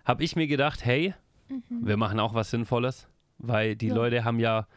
habe 0.04 0.24
ich 0.26 0.36
mir 0.36 0.48
gedacht, 0.48 0.84
hey, 0.84 1.14
wir 1.70 1.98
machen 1.98 2.20
auch 2.20 2.34
was 2.34 2.50
Sinnvolles, 2.50 3.08
weil 3.38 3.76
die 3.76 3.88
Ja. 3.88 3.96
Leute 3.96 4.24
haben 4.24 4.40
ja, 4.40 4.68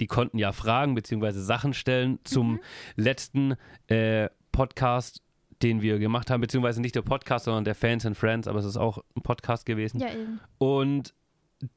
die 0.00 0.06
konnten 0.06 0.38
ja 0.38 0.52
Fragen 0.52 0.94
beziehungsweise 0.94 1.42
Sachen 1.42 1.74
stellen 1.74 2.18
zum 2.24 2.60
letzten 2.96 3.54
äh, 3.88 4.28
Podcast, 4.52 5.22
den 5.62 5.82
wir 5.82 5.98
gemacht 5.98 6.30
haben, 6.30 6.40
beziehungsweise 6.40 6.80
nicht 6.80 6.94
der 6.94 7.02
Podcast, 7.02 7.44
sondern 7.46 7.64
der 7.64 7.74
Fans 7.74 8.04
and 8.04 8.16
Friends, 8.16 8.48
aber 8.48 8.58
es 8.58 8.64
ist 8.64 8.76
auch 8.76 8.98
ein 9.16 9.22
Podcast 9.22 9.66
gewesen. 9.66 10.00
Ja, 10.00 10.08
eben. 10.12 10.40
Und 10.58 11.14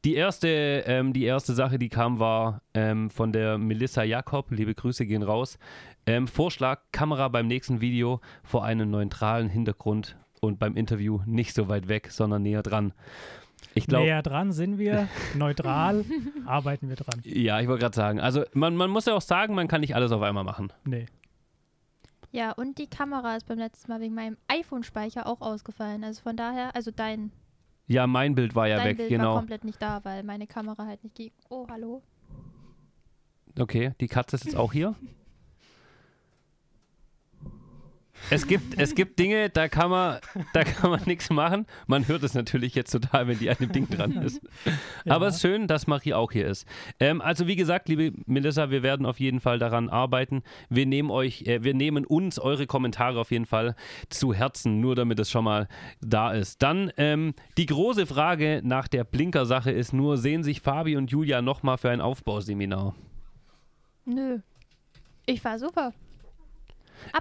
die 0.04 0.16
erste, 0.16 0.48
ähm, 0.88 1.14
die 1.14 1.24
erste 1.24 1.54
Sache, 1.54 1.80
die 1.80 1.88
kam, 1.90 2.20
war 2.20 2.62
ähm, 2.74 3.10
von 3.10 3.32
der 3.32 3.58
Melissa 3.58 4.04
Jakob. 4.04 4.52
Liebe 4.52 4.76
Grüße 4.76 5.06
gehen 5.06 5.24
raus. 5.24 5.58
Ähm, 6.06 6.28
Vorschlag: 6.28 6.82
Kamera 6.92 7.30
beim 7.30 7.48
nächsten 7.48 7.80
Video 7.80 8.20
vor 8.44 8.66
einem 8.66 8.90
neutralen 8.90 9.48
Hintergrund 9.48 10.18
und 10.42 10.60
beim 10.60 10.76
Interview 10.76 11.22
nicht 11.26 11.54
so 11.54 11.70
weit 11.70 11.88
weg, 11.88 12.10
sondern 12.12 12.42
näher 12.42 12.64
dran. 12.64 12.94
Ich 13.78 13.88
glaube, 13.88 14.06
Näher 14.06 14.22
dran 14.22 14.52
sind 14.52 14.78
wir, 14.78 15.08
neutral 15.36 16.06
arbeiten 16.46 16.90
wir 16.90 16.96
dran. 16.96 17.22
ja, 17.24 17.60
ich 17.60 17.68
wollte 17.68 17.82
gerade 17.82 17.96
sagen, 17.96 18.20
also 18.20 18.44
man, 18.54 18.76
man 18.76 18.90
muss 18.90 19.06
ja 19.06 19.14
auch 19.14 19.22
sagen, 19.22 19.56
man 19.56 19.68
kann 19.68 19.82
nicht 19.82 19.96
alles 19.96 20.12
auf 20.12 20.22
einmal 20.22 20.44
machen. 20.44 20.72
Nee. 20.86 21.06
Ja, 22.32 22.52
und 22.52 22.78
die 22.78 22.88
Kamera 22.88 23.36
ist 23.38 23.48
beim 23.48 23.58
letzten 23.58 23.92
Mal 23.92 24.02
wegen 24.02 24.14
meinem 24.14 24.38
iPhone-Speicher 24.48 25.26
auch 25.26 25.42
ausgefallen. 25.42 26.04
Also 26.04 26.22
von 26.22 26.36
daher, 26.36 26.76
also 26.76 26.92
dein, 26.92 27.32
Ja, 27.88 28.06
mein 28.06 28.36
Bild 28.36 28.54
war 28.54 28.68
ja 28.68 28.78
dein 28.78 28.88
weg, 28.88 28.98
Bild 28.98 29.12
war 29.12 29.18
genau. 29.18 29.36
komplett 29.38 29.64
nicht 29.64 29.82
da, 29.82 30.02
weil 30.04 30.24
meine 30.24 30.46
Kamera 30.46 30.86
halt 30.86 31.04
nicht 31.04 31.16
ging. 31.16 31.32
Oh, 31.50 31.66
hallo. 31.70 32.04
Okay, 33.58 33.94
die 34.02 34.08
Katze 34.08 34.36
ist 34.36 34.46
jetzt 34.46 34.56
auch 34.56 34.74
hier. 34.74 34.96
Es 38.30 38.46
gibt, 38.46 38.78
es 38.78 38.94
gibt 38.94 39.20
Dinge, 39.20 39.50
da 39.50 39.70
kann 39.70 39.90
man, 39.90 40.20
da 40.54 40.64
kann 40.64 40.92
man 40.92 41.02
nichts 41.06 41.30
machen. 41.30 41.66
Man 41.88 42.08
hört 42.08 42.24
es 42.24 42.34
natürlich 42.34 42.76
jetzt 42.76 42.92
total, 42.92 43.28
wenn 43.28 43.40
die 43.40 43.50
an 43.50 43.56
dem 43.60 43.72
Ding 43.72 43.90
dran 43.90 44.12
ist. 44.24 44.42
Ja. 45.06 45.16
Aber 45.16 45.28
es 45.28 45.36
ist 45.36 45.42
schön, 45.42 45.68
dass 45.68 45.88
Marie 45.88 46.14
auch 46.14 46.32
hier 46.32 46.48
ist. 46.48 46.68
Ähm, 47.00 47.22
also 47.22 47.48
wie 47.48 47.56
gesagt, 47.56 47.88
liebe 47.88 48.12
Melissa, 48.26 48.70
wir 48.70 48.84
werden 48.84 49.06
auf 49.06 49.20
jeden 49.20 49.40
Fall 49.40 49.60
daran 49.60 49.90
arbeiten. 49.90 50.44
Wir 50.70 50.86
nehmen 50.86 51.10
euch, 51.10 51.44
äh, 51.44 51.64
wir 51.64 51.74
nehmen 51.74 52.06
uns 52.06 52.38
eure 52.38 52.68
Kommentare 52.68 53.20
auf 53.20 53.32
jeden 53.32 53.46
Fall 53.46 53.76
zu 54.10 54.34
Herzen, 54.34 54.82
nur 54.82 54.96
damit 54.96 55.20
es 55.20 55.32
schon 55.32 55.46
mal 55.46 55.68
da 56.02 56.34
ist. 56.34 56.62
Dann 56.62 56.92
ähm, 56.98 57.34
die 57.58 57.66
große 57.66 58.06
Frage 58.06 58.62
nach 58.64 58.88
der 58.88 59.06
Blinker-Sache 59.06 59.72
ist 59.72 59.94
nur, 59.94 60.18
sehen 60.18 60.44
sich 60.44 60.62
Fabi 60.62 60.98
und 60.98 61.12
Julia 61.12 61.42
nochmal 61.42 61.78
für 61.78 61.90
ein 61.90 62.02
Aufbauseminar? 62.02 62.94
Nö. 64.06 64.40
Ich 65.26 65.44
war 65.44 65.60
super. 65.60 65.94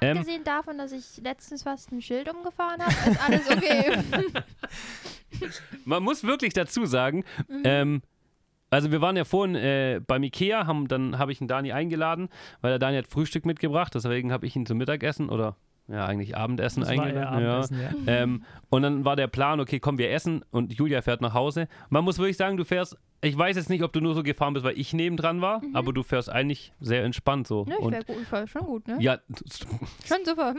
Ähm. 0.01 0.19
Abgesehen 0.19 0.45
davon, 0.45 0.79
dass 0.79 0.93
ich 0.93 1.23
letztens 1.23 1.63
fast 1.63 1.93
ein 1.93 2.01
Schild 2.03 2.33
umgefahren 2.33 2.81
habe, 2.83 3.11
ist 3.11 3.25
alles 3.27 3.51
okay. 3.51 3.99
Man 5.85 6.03
muss 6.03 6.25
wirklich 6.25 6.53
dazu 6.53 6.87
sagen, 6.87 7.25
ähm, 7.65 8.03
also 8.71 8.91
wir 8.91 9.01
waren 9.01 9.17
ja 9.17 9.25
vorhin 9.25 9.55
äh, 9.55 10.01
beim 10.07 10.23
Ikea, 10.23 10.67
haben, 10.67 10.89
dann 10.89 11.19
habe 11.19 11.33
ich 11.33 11.39
den 11.39 11.49
Dani 11.49 11.73
eingeladen, 11.73 12.29
weil 12.61 12.71
der 12.73 12.79
Dani 12.79 12.97
hat 12.97 13.07
Frühstück 13.07 13.47
mitgebracht, 13.47 13.95
deswegen 13.95 14.33
habe 14.33 14.47
ich 14.47 14.57
ihn 14.57 14.67
zum 14.67 14.79
Mittagessen 14.79 15.29
oder 15.29 15.57
ja 15.89 16.05
eigentlich 16.07 16.37
Abendessen 16.37 16.81
Das 16.81 16.89
eingeladen. 16.91 17.17
ja. 17.17 17.29
Abendessen, 17.29 17.81
ja. 17.81 17.91
Ähm, 18.07 18.45
und 18.71 18.83
dann 18.83 19.05
war 19.05 19.15
der 19.17 19.29
Plan, 19.29 19.61
okay, 19.61 19.79
komm, 19.79 19.99
wir 19.99 20.11
essen 20.11 20.45
und 20.51 20.73
Julia 20.73 21.03
fährt 21.03 21.21
nach 21.21 21.35
Hause. 21.35 21.69
Man 21.91 22.05
muss 22.05 22.19
wirklich 22.19 22.37
sagen, 22.37 22.57
du 22.57 22.65
fährst, 22.65 22.97
ich 23.23 23.37
weiß 23.37 23.57
jetzt 23.57 23.71
nicht, 23.71 23.83
ob 23.83 23.93
du 23.93 24.01
nur 24.01 24.15
so 24.15 24.23
gefahren 24.23 24.55
bist, 24.55 24.65
weil 24.65 24.79
ich 24.79 24.93
nebendran 24.93 25.41
war, 25.41 25.63
aber 25.73 25.93
du 25.93 26.03
fährst 26.03 26.29
eigentlich 26.31 26.73
sehr 26.81 27.03
entspannt 27.05 27.47
so. 27.47 27.65
Nö, 27.67 27.75
ich 27.79 27.85
und 27.85 28.07
gut, 28.07 28.17
ich 28.23 28.33
war 28.33 28.47
schon 28.47 28.63
gut, 28.63 28.87
ne? 28.89 28.99
ja, 29.01 29.19
Schon 30.05 30.25
super. 30.25 30.55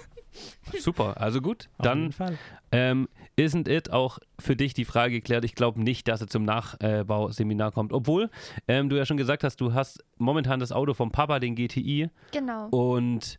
super, 0.78 1.20
also 1.20 1.40
gut. 1.40 1.68
Auf 1.78 1.84
Dann 1.84 2.00
jeden 2.02 2.12
Fall. 2.12 2.38
Ähm, 2.72 3.08
isn't 3.38 3.68
it 3.68 3.90
auch 3.92 4.18
für 4.38 4.56
dich 4.56 4.74
die 4.74 4.84
Frage 4.84 5.14
geklärt? 5.14 5.44
Ich 5.44 5.54
glaube 5.54 5.80
nicht, 5.82 6.08
dass 6.08 6.20
er 6.20 6.26
zum 6.26 6.42
Nachbauseminar 6.44 7.72
kommt. 7.72 7.92
Obwohl 7.92 8.30
ähm, 8.68 8.88
du 8.88 8.96
ja 8.96 9.06
schon 9.06 9.16
gesagt 9.16 9.44
hast, 9.44 9.60
du 9.60 9.72
hast 9.72 10.04
momentan 10.18 10.60
das 10.60 10.72
Auto 10.72 10.94
vom 10.94 11.10
Papa, 11.12 11.38
den 11.38 11.54
GTI. 11.54 12.10
Genau. 12.32 12.68
Und 12.68 13.38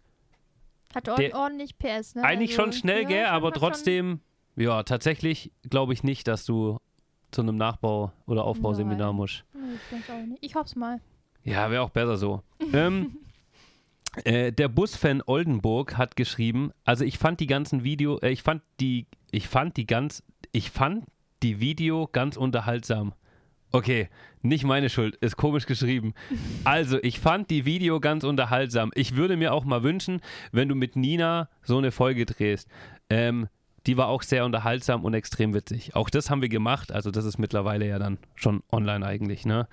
Hat 0.96 1.08
ord 1.10 1.20
der- 1.20 1.36
ordentlich 1.36 1.78
PS, 1.78 2.16
ne? 2.16 2.24
eigentlich 2.24 2.52
Also, 2.58 2.64
schon 2.64 2.74
schnell, 2.74 3.04
ja, 3.04 3.08
gell? 3.08 3.26
aber 3.26 3.52
trotzdem, 3.52 4.22
ja, 4.56 4.84
tatsächlich 4.84 5.52
glaube 5.70 5.94
ich 5.94 6.04
nicht, 6.04 6.28
dass 6.28 6.46
du 6.46 6.80
zu 7.38 7.44
einem 7.44 7.56
Nachbau- 7.58 8.12
oder 8.26 8.46
Aufbauseminar 8.46 9.14
musst. 9.14 9.46
Schon, 9.52 9.62
Nö, 9.62 9.76
ich 9.76 9.90
denke 9.92 10.12
auch 10.12 10.26
nicht. 10.26 10.44
Ich 10.44 10.56
hoff's 10.56 10.76
mal. 10.76 11.00
Ja, 11.44 11.70
wäre 11.70 11.84
auch 11.84 11.92
besser 11.92 12.18
so. 12.18 12.42
ähm, 12.74 13.18
äh, 14.24 14.52
der 14.52 14.68
Busfan 14.70 15.22
Oldenburg 15.24 15.98
hat 15.98 16.16
geschrieben, 16.16 16.72
also 16.84 17.06
ich 17.06 17.20
fand 17.20 17.40
die 17.40 17.46
ganzen 17.46 17.84
Video, 17.84 18.18
äh, 18.22 18.32
ich 18.32 18.42
fand 18.42 18.64
die, 18.80 19.06
ich 19.30 19.48
fand 19.48 19.78
die 19.78 19.86
ganz, 19.86 20.24
ich 20.52 20.72
fand 20.72 21.06
die 21.44 21.60
Video 21.60 22.10
ganz 22.12 22.38
unterhaltsam. 22.38 23.14
Okay, 23.72 24.10
nicht 24.42 24.64
meine 24.64 24.90
Schuld, 24.90 25.16
ist 25.18 25.38
komisch 25.38 25.68
geschrieben. 25.68 26.16
Also, 26.64 26.98
ich 27.04 27.20
fand 27.20 27.52
die 27.52 27.66
Video 27.66 28.00
ganz 28.00 28.24
unterhaltsam. 28.24 28.92
Ich 28.96 29.16
würde 29.16 29.38
mir 29.38 29.54
auch 29.54 29.64
mal 29.64 29.84
wünschen, 29.84 30.22
wenn 30.52 30.68
du 30.70 30.76
mit 30.76 30.96
Nina 30.96 31.50
so 31.62 31.78
eine 31.78 31.92
Folge 31.92 32.26
drehst. 32.26 32.68
Ähm, 33.12 33.48
die 33.88 33.98
war 33.98 34.08
auch 34.08 34.22
sehr 34.22 34.46
unterhaltsam 34.46 35.04
und 35.06 35.14
extrem 35.14 35.54
witzig. 35.54 35.96
Auch 35.96 36.10
das 36.10 36.30
haben 36.30 36.42
wir 36.42 36.50
gemacht, 36.50 36.92
also 36.92 37.10
das 37.12 37.26
ist 37.26 37.38
mittlerweile 37.38 37.88
ja 37.88 37.98
dann 38.00 38.18
schon 38.36 38.62
online 38.72 39.06
eigentlich, 39.06 39.46
ne? 39.46 39.68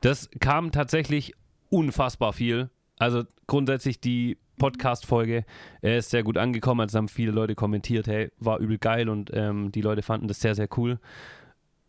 Das 0.00 0.28
kam 0.40 0.72
tatsächlich 0.72 1.34
unfassbar 1.70 2.32
viel. 2.32 2.70
Also 2.98 3.24
grundsätzlich 3.46 4.00
die 4.00 4.38
Podcast-Folge 4.58 5.44
äh, 5.82 5.98
ist 5.98 6.10
sehr 6.10 6.22
gut 6.24 6.36
angekommen. 6.36 6.80
Also 6.80 6.98
haben 6.98 7.08
viele 7.08 7.30
Leute 7.30 7.54
kommentiert, 7.54 8.08
hey, 8.08 8.30
war 8.38 8.58
übel 8.58 8.78
geil 8.78 9.08
und 9.08 9.30
ähm, 9.32 9.70
die 9.70 9.82
Leute 9.82 10.02
fanden 10.02 10.26
das 10.26 10.40
sehr, 10.40 10.54
sehr 10.56 10.68
cool. 10.76 10.98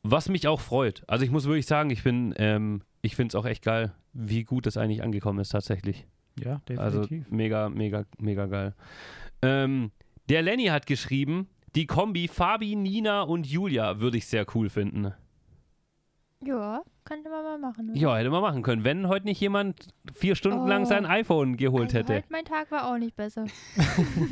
Was 0.04 0.30
mich 0.30 0.48
auch 0.48 0.60
freut. 0.62 1.04
Also 1.08 1.26
ich 1.26 1.32
muss 1.32 1.46
wirklich 1.46 1.66
sagen, 1.66 1.90
ich 1.90 2.04
bin, 2.04 2.34
ähm, 2.38 2.84
ich 3.02 3.16
finde 3.16 3.30
es 3.32 3.36
auch 3.36 3.46
echt 3.46 3.64
geil, 3.64 3.94
wie 4.14 4.44
gut 4.44 4.66
das 4.66 4.78
eigentlich 4.78 5.02
angekommen 5.02 5.40
ist 5.40 5.50
tatsächlich. 5.50 6.06
Ja, 6.40 6.62
Also 6.78 7.02
definitiv. 7.02 7.32
mega, 7.32 7.70
mega, 7.70 8.06
mega 8.20 8.46
geil. 8.46 8.76
Ähm, 9.42 9.92
Der 10.30 10.42
Lenny 10.44 10.66
hat 10.68 10.86
geschrieben, 10.86 11.48
die 11.76 11.86
Kombi 11.88 12.28
Fabi, 12.28 12.76
Nina 12.76 13.22
und 13.22 13.48
Julia 13.48 14.00
würde 14.00 14.18
ich 14.18 14.28
sehr 14.28 14.46
cool 14.56 14.70
finden. 14.70 15.14
Ja, 16.44 16.84
könnte 17.04 17.30
man 17.30 17.44
mal 17.44 17.58
machen. 17.58 17.90
oder? 17.92 18.00
Ja, 18.00 18.16
hätte 18.18 18.30
man 18.30 18.42
machen 18.42 18.64
können, 18.64 18.84
wenn 18.86 19.08
heute 19.10 19.26
nicht 19.26 19.42
jemand 19.42 19.88
vier 20.14 20.36
Stunden 20.36 20.68
lang 20.68 20.84
Oh. 20.84 20.86
sein 20.86 21.06
iPhone 21.06 21.58
geholt 21.58 21.88
also 21.94 21.98
hätte. 21.98 22.14
Heute 22.16 22.28
mein 22.30 22.46
Tag 22.46 22.72
war 22.72 22.92
auch 22.94 22.98
nicht 22.98 23.16
besser. 23.16 23.46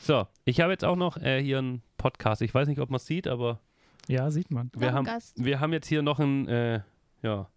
So, 0.00 0.24
ich 0.44 0.60
habe 0.60 0.70
jetzt 0.70 0.84
auch 0.84 0.94
noch 0.94 1.16
äh, 1.16 1.42
hier 1.42 1.58
einen 1.58 1.82
Podcast. 1.96 2.40
Ich 2.40 2.54
weiß 2.54 2.68
nicht, 2.68 2.78
ob 2.80 2.90
man 2.90 2.98
es 2.98 3.06
sieht, 3.06 3.26
aber 3.26 3.58
Ja, 4.06 4.30
sieht 4.30 4.52
man. 4.52 4.70
wir 4.76 4.92
haben, 4.92 5.04
Gast. 5.04 5.42
wir 5.44 5.58
haben 5.58 5.72
jetzt 5.72 5.88
hier 5.88 6.00
noch 6.02 6.20
ein, 6.20 6.46
äh, 6.46 6.80
ja. 7.22 7.48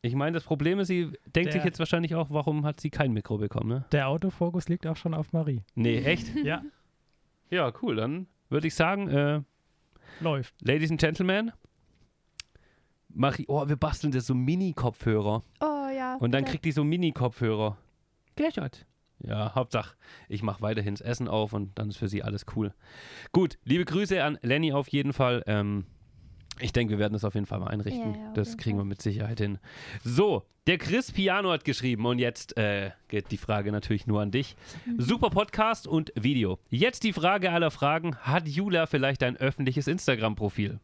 Ich 0.00 0.14
meine, 0.14 0.32
das 0.32 0.44
Problem 0.44 0.78
ist, 0.78 0.88
sie 0.88 1.12
denkt 1.26 1.48
Der- 1.48 1.52
sich 1.52 1.64
jetzt 1.64 1.78
wahrscheinlich 1.80 2.14
auch, 2.14 2.30
warum 2.30 2.64
hat 2.64 2.80
sie 2.80 2.88
kein 2.88 3.12
Mikro 3.12 3.36
bekommen, 3.36 3.68
ne? 3.68 3.84
Der 3.92 4.08
Autofokus 4.08 4.70
liegt 4.70 4.86
auch 4.86 4.96
schon 4.96 5.12
auf 5.12 5.34
Marie. 5.34 5.62
Nee, 5.74 5.98
echt? 5.98 6.34
Ja, 6.44 6.62
ja, 7.50 7.72
cool. 7.82 7.96
Dann 7.96 8.26
würde 8.48 8.66
ich 8.66 8.74
sagen, 8.74 9.08
äh, 9.08 9.42
läuft. 10.20 10.54
Ladies 10.62 10.90
and 10.90 11.00
Gentlemen, 11.00 11.52
mach 13.08 13.38
ich, 13.38 13.48
oh, 13.48 13.68
wir 13.68 13.76
basteln 13.76 14.12
das 14.12 14.26
so 14.26 14.34
Mini-Kopfhörer. 14.34 15.42
Oh 15.60 15.88
ja. 15.94 16.16
Und 16.16 16.32
dann 16.32 16.44
kriegt 16.44 16.64
die 16.64 16.72
so 16.72 16.84
Mini-Kopfhörer. 16.84 17.76
Gleichheit. 18.36 18.86
Ja, 19.20 19.54
Hauptsache, 19.54 19.96
ich 20.28 20.42
mache 20.42 20.60
weiterhin 20.60 20.94
das 20.94 21.00
Essen 21.00 21.26
auf 21.26 21.54
und 21.54 21.78
dann 21.78 21.88
ist 21.88 21.96
für 21.96 22.08
sie 22.08 22.22
alles 22.22 22.44
cool. 22.54 22.74
Gut, 23.32 23.58
liebe 23.64 23.86
Grüße 23.86 24.22
an 24.22 24.38
Lenny 24.42 24.72
auf 24.72 24.88
jeden 24.88 25.14
Fall. 25.14 25.42
Ähm, 25.46 25.86
ich 26.60 26.72
denke, 26.72 26.92
wir 26.92 26.98
werden 26.98 27.12
das 27.12 27.24
auf 27.24 27.34
jeden 27.34 27.46
Fall 27.46 27.60
mal 27.60 27.68
einrichten. 27.68 28.14
Ja, 28.14 28.20
ja, 28.20 28.32
das 28.32 28.56
kriegen 28.56 28.78
wir 28.78 28.84
mit 28.84 29.02
Sicherheit 29.02 29.38
hin. 29.38 29.58
So, 30.02 30.44
der 30.66 30.78
Chris 30.78 31.12
Piano 31.12 31.52
hat 31.52 31.64
geschrieben 31.64 32.06
und 32.06 32.18
jetzt 32.18 32.56
äh, 32.56 32.90
geht 33.08 33.30
die 33.30 33.36
Frage 33.36 33.70
natürlich 33.70 34.06
nur 34.06 34.20
an 34.20 34.30
dich. 34.30 34.56
Mhm. 34.84 35.00
Super 35.00 35.30
Podcast 35.30 35.86
und 35.86 36.12
Video. 36.16 36.58
Jetzt 36.70 37.04
die 37.04 37.12
Frage 37.12 37.52
aller 37.52 37.70
Fragen. 37.70 38.16
Hat 38.16 38.48
Julia 38.48 38.86
vielleicht 38.86 39.22
ein 39.22 39.36
öffentliches 39.36 39.86
Instagram-Profil? 39.86 40.80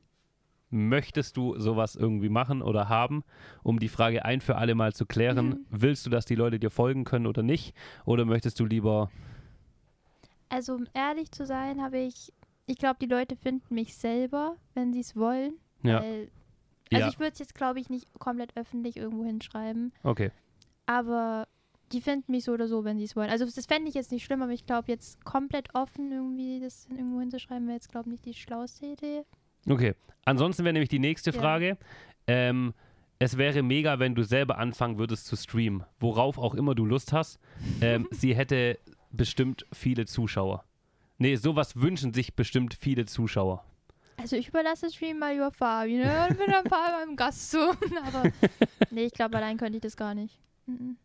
Möchtest 0.71 1.37
du 1.37 1.59
sowas 1.59 1.97
irgendwie 1.97 2.29
machen 2.29 2.63
oder 2.63 2.89
haben, 2.89 3.25
um 3.63 3.79
die 3.79 3.89
Frage 3.89 4.25
ein 4.25 4.41
für 4.41 4.57
alle 4.57 4.75
Mal 4.75 4.95
zu 4.95 5.05
klären? 5.05 5.47
Mhm. 5.47 5.67
Willst 5.69 6.07
du, 6.07 6.11
dass 6.11 6.25
die 6.27 6.35
Leute 6.35 6.59
dir 6.59 6.71
folgen 6.71 7.05
können 7.05 7.27
oder 7.27 7.43
nicht? 7.43 7.75
Oder 8.05 8.25
möchtest 8.25 8.61
du 8.61 8.65
lieber. 8.65 9.11
Also 10.49 10.75
um 10.75 10.87
ehrlich 10.95 11.33
zu 11.33 11.45
sein, 11.45 11.83
habe 11.83 11.99
ich, 11.99 12.33
ich 12.73 12.79
glaube, 12.79 12.97
die 13.01 13.07
Leute 13.07 13.37
finden 13.37 13.75
mich 13.75 13.95
selber, 13.97 14.57
wenn 14.75 14.93
sie 14.93 15.01
es 15.01 15.15
wollen. 15.17 15.55
Ja, 15.83 16.03
Weil, 16.03 16.31
also 16.93 17.05
ja. 17.05 17.09
ich 17.09 17.19
würde 17.19 17.33
es 17.33 17.39
jetzt, 17.39 17.55
glaube 17.55 17.81
ich, 17.81 17.91
nicht 17.91 18.07
komplett 18.19 18.57
öffentlich 18.57 18.97
irgendwo 18.97 19.25
hinschreiben. 19.25 19.93
okay. 20.03 20.31
Aber 20.87 21.47
die 21.93 22.01
finden 22.01 22.33
mich 22.33 22.45
so 22.45 22.53
oder 22.53 22.67
so, 22.67 22.85
wenn 22.85 22.99
sie 22.99 23.05
es 23.05 23.15
wollen. 23.15 23.31
Also 23.31 23.45
das 23.45 23.67
fände 23.67 23.89
ich 23.89 23.95
jetzt 23.95 24.11
nicht 24.11 24.25
schlimm, 24.25 24.43
aber 24.43 24.53
ich 24.53 24.67
glaube 24.67 24.91
jetzt 24.91 25.25
komplett 25.25 25.75
offen 25.75 26.11
irgendwie 26.11 26.59
das 26.61 26.87
irgendwo 26.91 27.21
hinzuschreiben, 27.21 27.67
wäre 27.67 27.77
jetzt, 27.77 27.91
glaube 27.91 28.09
ich, 28.09 28.13
nicht 28.13 28.25
die 28.27 28.35
schlauste 28.35 28.87
Idee. 28.87 29.23
Okay. 29.69 29.95
Ansonsten 30.25 30.65
wäre 30.65 30.73
nämlich 30.73 30.89
die 30.89 30.99
nächste 30.99 31.31
Ja. 31.31 31.41
Frage. 31.41 31.79
Ähm, 32.27 32.75
es 33.19 33.37
wäre 33.39 33.63
mega, 33.63 33.99
wenn 34.01 34.15
du 34.15 34.25
selber 34.25 34.59
anfangen 34.59 34.99
würdest 34.99 35.27
zu 35.27 35.37
streamen, 35.37 35.85
worauf 36.01 36.39
auch 36.39 36.55
immer 36.55 36.75
du 36.75 36.85
Lust 36.85 37.13
hast. 37.13 37.39
Ähm, 37.81 38.09
sie 38.11 38.35
hätte 38.35 38.79
bestimmt 39.11 39.67
viele 39.73 40.07
Zuschauer. 40.07 40.65
Nee, 41.23 41.37
sowas 41.37 41.77
wünschen 41.77 42.13
sich 42.13 42.35
bestimmt 42.35 42.75
viele 42.75 43.07
Zuschauer. 43.07 43.65
Also 44.19 44.37
ich 44.37 44.49
überlasse 44.49 44.87
das 44.87 44.95
Stream 44.95 45.19
mal 45.19 45.35
über 45.35 45.51
Fabi, 45.51 45.97
ne? 45.99 46.27
Und 46.29 46.37
bin 46.39 46.53
ein 46.53 46.65
paar 46.65 46.91
Mal 46.91 47.07
im 47.09 47.17
Gast 47.17 47.51
so. 47.53 47.59
Aber 48.07 48.25
nee, 48.91 49.05
ich 49.05 49.13
glaube, 49.13 49.37
allein 49.37 49.57
könnte 49.57 49.77
ich 49.77 49.83
das 49.83 49.97
gar 49.97 50.15
nicht. 50.15 50.39
Mhm. 50.67 50.97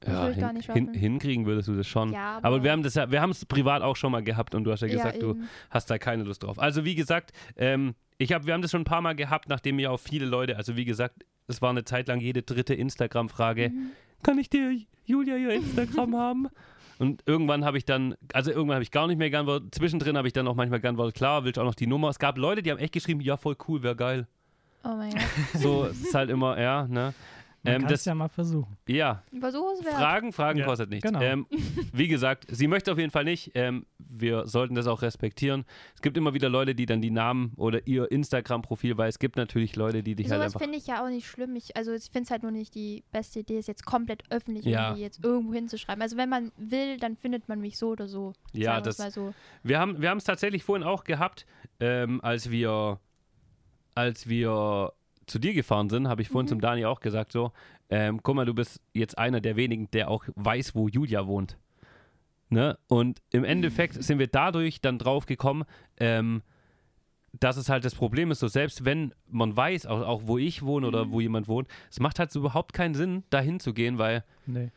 Das 0.00 0.14
würde 0.14 0.32
ich 0.32 0.38
gar 0.38 0.52
nicht 0.52 0.72
hin, 0.72 0.94
hinkriegen 0.94 1.44
würdest 1.44 1.68
du 1.68 1.74
das 1.74 1.86
schon. 1.86 2.12
Ja, 2.12 2.36
aber, 2.36 2.46
aber- 2.48 2.62
wir 2.62 2.70
haben 2.70 2.82
das 2.84 2.94
ja, 2.94 3.10
wir 3.10 3.20
haben 3.20 3.30
es 3.30 3.44
privat 3.44 3.82
auch 3.82 3.96
schon 3.96 4.12
mal 4.12 4.22
gehabt 4.22 4.54
und 4.54 4.62
du 4.64 4.70
hast 4.70 4.80
ja 4.80 4.86
gesagt, 4.88 5.20
du 5.20 5.30
eben. 5.30 5.48
hast 5.70 5.90
da 5.90 5.98
keine 5.98 6.22
Lust 6.22 6.44
drauf. 6.44 6.58
Also 6.60 6.84
wie 6.84 6.94
gesagt, 6.94 7.32
ähm, 7.56 7.94
ich 8.16 8.32
hab, 8.32 8.46
wir 8.46 8.54
haben 8.54 8.62
das 8.62 8.70
schon 8.70 8.82
ein 8.82 8.84
paar 8.84 9.00
Mal 9.02 9.16
gehabt, 9.16 9.48
nachdem 9.48 9.76
mir 9.76 9.90
auch 9.90 9.98
viele 9.98 10.24
Leute, 10.24 10.56
also 10.56 10.76
wie 10.76 10.84
gesagt, 10.84 11.24
es 11.48 11.60
war 11.62 11.70
eine 11.70 11.84
Zeit 11.84 12.06
lang 12.08 12.20
jede 12.20 12.42
dritte 12.42 12.74
Instagram-Frage, 12.74 13.70
Mhm. 13.70 13.90
kann 14.22 14.38
ich 14.38 14.48
dir, 14.48 14.78
Julia, 15.04 15.36
ihr 15.36 15.50
Instagram 15.50 16.14
haben? 16.16 16.48
Und 16.98 17.22
irgendwann 17.26 17.64
habe 17.64 17.78
ich 17.78 17.84
dann, 17.84 18.14
also 18.32 18.50
irgendwann 18.50 18.74
habe 18.76 18.82
ich 18.82 18.90
gar 18.90 19.06
nicht 19.06 19.18
mehr 19.18 19.30
geantwortet. 19.30 19.74
Zwischendrin 19.74 20.16
habe 20.16 20.26
ich 20.26 20.32
dann 20.32 20.48
auch 20.48 20.54
manchmal 20.54 20.80
geantwortet, 20.80 21.14
klar, 21.14 21.44
willst 21.44 21.56
du 21.56 21.60
auch 21.60 21.66
noch 21.66 21.74
die 21.74 21.86
Nummer? 21.86 22.08
Es 22.08 22.18
gab 22.18 22.38
Leute, 22.38 22.62
die 22.62 22.70
haben 22.70 22.78
echt 22.78 22.92
geschrieben, 22.92 23.20
ja, 23.20 23.36
voll 23.36 23.56
cool, 23.68 23.82
wäre 23.82 23.96
geil. 23.96 24.26
Oh 24.84 24.94
mein 24.96 25.12
Gott. 25.12 25.22
So 25.54 25.84
ist 25.84 26.14
halt 26.14 26.30
immer, 26.30 26.60
ja, 26.60 26.86
ne? 26.88 27.14
Man 27.64 27.74
Ähm, 27.74 27.80
kann 27.82 27.90
das, 27.90 28.00
es 28.00 28.04
ja 28.06 28.14
mal 28.14 28.28
versuchen. 28.28 28.76
ja, 28.86 29.22
Versuch 29.40 29.72
es 29.78 29.84
wert. 29.84 29.96
Fragen, 29.96 30.32
Fragen 30.32 30.60
Ja, 30.60 30.64
kostet 30.64 30.90
nichts. 30.90 31.04
genau. 31.04 31.20
Ähm, 31.20 31.44
wie 31.92 32.06
gesagt, 32.06 32.46
sie 32.48 32.68
möchte 32.68 32.92
auf 32.92 32.98
jeden 32.98 33.10
Fall 33.10 33.24
nicht. 33.24 33.50
Ähm, 33.56 33.84
wir 33.98 34.46
sollten 34.46 34.76
das 34.76 34.86
auch 34.86 35.02
respektieren. 35.02 35.64
Es 35.96 36.00
gibt 36.00 36.16
immer 36.16 36.34
wieder 36.34 36.48
Leute, 36.48 36.76
die 36.76 36.86
dann 36.86 37.02
die 37.02 37.10
Namen 37.10 37.52
oder 37.56 37.84
ihr 37.88 38.10
Instagram-Profil, 38.12 38.96
weil 38.96 39.08
es 39.08 39.18
gibt 39.18 39.36
natürlich 39.36 39.74
Leute, 39.74 40.04
die 40.04 40.14
dich 40.14 40.30
halt 40.30 40.38
Sowas 40.40 40.54
einfach. 40.54 40.60
finde 40.60 40.78
ich 40.78 40.86
ja 40.86 41.04
auch 41.04 41.08
nicht 41.08 41.26
schlimm. 41.26 41.56
Ich, 41.56 41.76
also 41.76 41.92
ich 41.92 42.04
finde 42.04 42.22
es 42.26 42.30
halt 42.30 42.42
nur 42.44 42.52
nicht 42.52 42.76
die 42.76 43.02
beste 43.10 43.40
Idee, 43.40 43.58
es 43.58 43.66
jetzt 43.66 43.84
komplett 43.84 44.22
öffentlich 44.30 44.64
Ja. 44.64 44.88
irgendwie 44.90 45.02
jetzt 45.02 45.24
irgendwo 45.24 45.52
hinzuschreiben. 45.52 46.00
Also 46.00 46.16
wenn 46.16 46.28
man 46.28 46.52
will, 46.56 46.96
dann 46.98 47.16
findet 47.16 47.48
man 47.48 47.60
mich 47.60 47.76
so 47.76 47.88
oder 47.88 48.06
so. 48.06 48.34
Ja, 48.52 48.80
das- 48.80 48.98
mal 48.98 49.10
so. 49.10 49.34
Wir 49.64 49.80
haben 49.80 50.00
wir 50.00 50.10
haben 50.10 50.18
es 50.18 50.24
tatsächlich 50.24 50.62
vorhin 50.62 50.86
auch 50.86 51.02
gehabt, 51.02 51.44
ähm, 51.80 52.20
als 52.22 52.50
wir 52.52 53.00
als 53.96 54.28
wir 54.28 54.92
zu 55.28 55.38
dir 55.38 55.54
gefahren 55.54 55.88
sind, 55.90 56.08
habe 56.08 56.22
ich 56.22 56.28
vorhin 56.28 56.46
Mhm. 56.46 56.48
zum 56.50 56.60
Dani 56.60 56.84
auch 56.86 57.00
gesagt 57.00 57.32
so, 57.32 57.52
ähm, 57.90 58.20
guck 58.22 58.34
mal, 58.36 58.44
du 58.46 58.54
bist 58.54 58.80
jetzt 58.92 59.16
einer 59.18 59.40
der 59.40 59.56
wenigen, 59.56 59.90
der 59.92 60.10
auch 60.10 60.24
weiß, 60.34 60.74
wo 60.74 60.88
Julia 60.88 61.26
wohnt. 61.26 61.56
Ne? 62.50 62.78
Und 62.88 63.20
im 63.30 63.44
Endeffekt 63.44 64.02
sind 64.02 64.18
wir 64.18 64.26
dadurch 64.26 64.80
dann 64.80 64.98
drauf 64.98 65.26
gekommen, 65.26 65.64
ähm, 65.98 66.42
dass 67.38 67.58
es 67.58 67.68
halt 67.68 67.84
das 67.84 67.94
Problem 67.94 68.30
ist, 68.30 68.40
so 68.40 68.48
selbst 68.48 68.84
wenn 68.86 69.14
man 69.28 69.54
weiß, 69.54 69.84
auch, 69.86 70.00
auch 70.00 70.22
wo 70.24 70.38
ich 70.38 70.62
wohne 70.62 70.86
oder 70.88 71.04
Mhm. 71.04 71.12
wo 71.12 71.20
jemand 71.20 71.46
wohnt, 71.46 71.68
es 71.90 72.00
macht 72.00 72.18
halt 72.18 72.30
so 72.32 72.40
überhaupt 72.40 72.72
keinen 72.72 72.94
Sinn, 72.94 73.22
dahin 73.30 73.60
zu 73.60 73.74
gehen, 73.74 73.98
weil 73.98 74.24
Nee. 74.46 74.70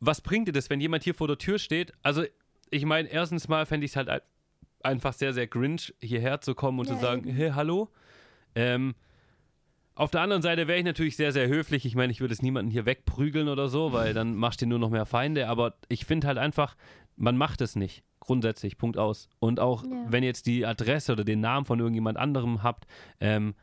was 0.00 0.20
bringt 0.20 0.48
dir 0.48 0.52
das, 0.52 0.68
wenn 0.68 0.80
jemand 0.80 1.04
hier 1.04 1.14
vor 1.14 1.28
der 1.28 1.38
Tür 1.38 1.60
steht? 1.60 1.92
Also, 2.02 2.24
ich 2.70 2.84
meine, 2.84 3.08
erstens 3.08 3.46
mal 3.46 3.66
fände 3.66 3.84
ich 3.84 3.92
es 3.92 3.96
halt 3.96 4.08
ein- 4.08 4.20
einfach 4.82 5.12
sehr, 5.12 5.32
sehr 5.32 5.46
cringe, 5.46 5.80
hierher 6.00 6.40
zu 6.40 6.56
kommen 6.56 6.80
und 6.80 6.88
Ja, 6.88 6.94
zu 6.96 7.00
sagen, 7.00 7.28
eben. 7.28 7.36
hey, 7.36 7.50
hallo. 7.54 7.88
Ähm, 8.56 8.96
auf 9.94 10.10
der 10.10 10.20
anderen 10.22 10.42
Seite 10.42 10.68
wäre 10.68 10.78
ich 10.78 10.84
natürlich 10.84 11.16
sehr, 11.16 11.32
sehr 11.32 11.48
höflich. 11.48 11.84
Ich 11.84 11.94
meine, 11.94 12.10
ich 12.12 12.20
würde 12.20 12.34
es 12.34 12.42
niemanden 12.42 12.70
hier 12.70 12.86
wegprügeln 12.86 13.48
oder 13.48 13.68
so, 13.68 13.92
weil 13.92 14.14
dann 14.14 14.34
machst 14.34 14.60
du 14.60 14.64
dir 14.66 14.70
nur 14.70 14.78
noch 14.78 14.90
mehr 14.90 15.06
Feinde. 15.06 15.48
Aber 15.48 15.74
ich 15.88 16.04
finde 16.06 16.26
halt 16.26 16.38
einfach, 16.38 16.76
man 17.16 17.36
macht 17.36 17.60
es 17.60 17.76
nicht. 17.76 18.02
Grundsätzlich, 18.20 18.78
Punkt 18.78 18.96
aus. 18.98 19.28
Und 19.40 19.58
auch, 19.60 19.82
Ja. 19.84 19.90
wenn 20.08 20.22
ihr 20.22 20.28
jetzt 20.28 20.46
die 20.46 20.64
Adresse 20.64 21.12
oder 21.12 21.24
den 21.24 21.40
Namen 21.40 21.66
von 21.66 21.78
irgendjemand 21.80 22.18
anderem 22.18 22.62
habt, 22.62 22.86
ähm, 23.20 23.54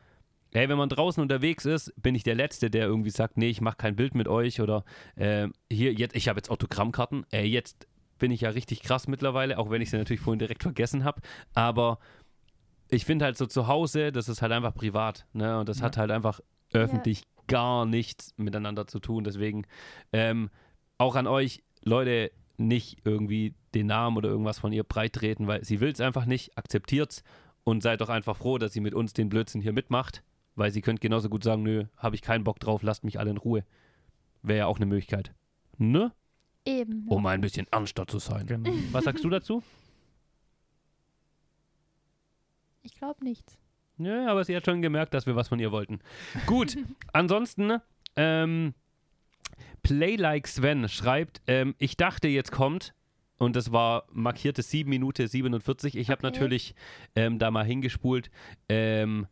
Hey, 0.52 0.68
wenn 0.68 0.78
man 0.78 0.88
draußen 0.88 1.22
unterwegs 1.22 1.64
ist, 1.64 1.92
bin 1.96 2.16
ich 2.16 2.24
der 2.24 2.34
Letzte, 2.34 2.70
der 2.70 2.84
irgendwie 2.86 3.10
sagt, 3.10 3.36
nee, 3.36 3.50
ich 3.50 3.60
mache 3.60 3.76
kein 3.76 3.94
Bild 3.94 4.16
mit 4.16 4.26
euch 4.26 4.60
oder 4.60 4.84
äh, 5.14 5.46
hier, 5.70 5.92
jetzt, 5.92 6.16
ich 6.16 6.28
habe 6.28 6.38
jetzt 6.38 6.50
Autogrammkarten. 6.50 7.24
Äh, 7.32 7.44
jetzt 7.44 7.86
bin 8.18 8.32
ich 8.32 8.40
ja 8.40 8.50
richtig 8.50 8.82
krass 8.82 9.06
mittlerweile, 9.06 9.58
auch 9.58 9.70
wenn 9.70 9.80
ich 9.80 9.90
sie 9.90 9.96
natürlich 9.96 10.20
vorhin 10.20 10.40
direkt 10.40 10.64
vergessen 10.64 11.04
habe. 11.04 11.20
Aber 11.54 12.00
ich 12.90 13.04
finde 13.04 13.24
halt 13.24 13.36
so 13.36 13.46
zu 13.46 13.66
Hause, 13.66 14.12
das 14.12 14.28
ist 14.28 14.42
halt 14.42 14.52
einfach 14.52 14.74
privat. 14.74 15.26
Ne? 15.32 15.58
Und 15.58 15.68
das 15.68 15.78
Ja. 15.78 15.86
hat 15.86 15.96
halt 15.96 16.10
einfach 16.10 16.40
öffentlich 16.72 17.24
gar 17.46 17.84
nichts 17.86 18.32
miteinander 18.36 18.86
zu 18.86 19.00
tun. 19.00 19.24
Deswegen 19.24 19.64
ähm, 20.12 20.50
auch 20.98 21.16
an 21.16 21.26
euch, 21.26 21.62
Leute, 21.82 22.30
nicht 22.58 22.98
irgendwie 23.04 23.54
den 23.74 23.86
Namen 23.86 24.16
oder 24.16 24.28
irgendwas 24.28 24.58
von 24.58 24.72
ihr 24.72 24.84
breit 24.84 25.14
treten, 25.14 25.46
weil 25.46 25.64
sie 25.64 25.80
will 25.80 25.90
es 25.90 26.00
einfach 26.00 26.26
nicht, 26.26 26.56
akzeptiert's 26.58 27.22
und 27.64 27.82
seid 27.82 28.00
doch 28.00 28.08
einfach 28.10 28.36
froh, 28.36 28.58
dass 28.58 28.72
sie 28.72 28.80
mit 28.80 28.94
uns 28.94 29.12
den 29.14 29.28
Blödsinn 29.30 29.62
hier 29.62 29.72
mitmacht, 29.72 30.22
weil 30.56 30.70
sie 30.70 30.82
könnt 30.82 31.00
genauso 31.00 31.28
gut 31.28 31.42
sagen, 31.42 31.62
nö, 31.62 31.84
habe 31.96 32.14
ich 32.14 32.22
keinen 32.22 32.44
Bock 32.44 32.60
drauf, 32.60 32.82
lasst 32.82 33.02
mich 33.04 33.18
alle 33.18 33.30
in 33.30 33.36
Ruhe. 33.38 33.64
Wäre 34.42 34.58
ja 34.60 34.66
auch 34.66 34.76
eine 34.76 34.86
Möglichkeit. 34.86 35.32
Ne? 35.78 36.12
Eben. 36.66 37.06
Um 37.08 37.24
ein 37.26 37.40
bisschen 37.40 37.66
ernster 37.70 38.06
zu 38.06 38.18
sein. 38.18 38.46
Genau. 38.46 38.70
Was 38.92 39.04
sagst 39.04 39.24
du 39.24 39.30
dazu? 39.30 39.62
Ich 42.82 42.94
glaube 42.94 43.24
nichts. 43.24 43.58
Ja, 43.98 44.28
aber 44.28 44.44
sie 44.44 44.56
hat 44.56 44.64
schon 44.64 44.80
gemerkt, 44.82 45.12
dass 45.12 45.26
wir 45.26 45.36
was 45.36 45.48
von 45.48 45.58
ihr 45.58 45.72
wollten. 45.72 46.00
Gut, 46.46 46.76
ansonsten, 47.12 47.78
ähm, 48.16 48.74
Play 49.82 50.16
Like 50.16 50.46
Sven 50.48 50.88
schreibt, 50.88 51.42
ähm, 51.46 51.74
ich 51.78 51.96
dachte, 51.96 52.28
jetzt 52.28 52.52
kommt, 52.52 52.94
und 53.38 53.56
das 53.56 53.72
war 53.72 54.04
markierte 54.12 54.62
7 54.62 54.88
Minute 54.88 55.26
47. 55.28 55.96
Ich 55.96 56.10
habe 56.10 56.18
Okay. 56.26 56.32
natürlich 56.32 56.74
ähm, 57.16 57.38
da 57.38 57.50
mal 57.50 57.64
hingespult. 57.64 58.30
Ähm, 58.68 59.26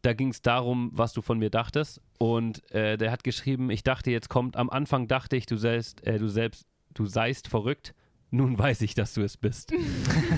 da 0.00 0.14
ging 0.14 0.28
es 0.30 0.40
darum, 0.42 0.90
was 0.94 1.12
du 1.12 1.20
von 1.22 1.38
mir 1.38 1.50
dachtest. 1.50 2.00
Und 2.18 2.68
äh, 2.72 2.96
der 2.96 3.12
hat 3.12 3.24
geschrieben, 3.24 3.70
ich 3.70 3.82
dachte, 3.82 4.10
jetzt 4.10 4.28
kommt, 4.30 4.56
am 4.56 4.70
Anfang 4.70 5.06
dachte 5.06 5.36
ich, 5.36 5.44
du 5.46 5.56
selbst, 5.56 6.04
äh, 6.06 6.18
du 6.18 6.28
selbst, 6.28 6.66
du 6.94 7.04
seist 7.06 7.48
verrückt. 7.48 7.94
Nun 8.30 8.58
weiß 8.58 8.80
ich, 8.80 8.94
dass 8.94 9.12
du 9.12 9.22
es 9.22 9.36
bist. 9.36 9.72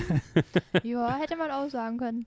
ja, 0.83 1.15
hätte 1.17 1.37
man 1.37 1.51
auch 1.51 1.69
sagen 1.69 1.97
können. 1.97 2.25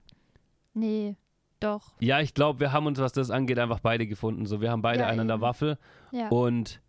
Nee, 0.79 1.15
doch. 1.59 1.93
Ja, 1.99 2.21
ich 2.21 2.33
glaube, 2.33 2.59
wir 2.59 2.71
haben 2.71 2.85
uns, 2.85 2.99
was 2.99 3.11
das 3.11 3.29
angeht, 3.31 3.59
einfach 3.59 3.79
beide 3.79 4.07
gefunden. 4.07 4.45
So, 4.45 4.61
wir 4.61 4.71
haben 4.71 4.81
beide 4.81 5.01
Ja, 5.01 5.07
einen 5.07 5.21
an 5.21 5.27
der 5.27 5.35
eben. 5.35 5.41
Waffel. 5.41 5.77
Ja. 6.11 6.29
Und 6.29 6.81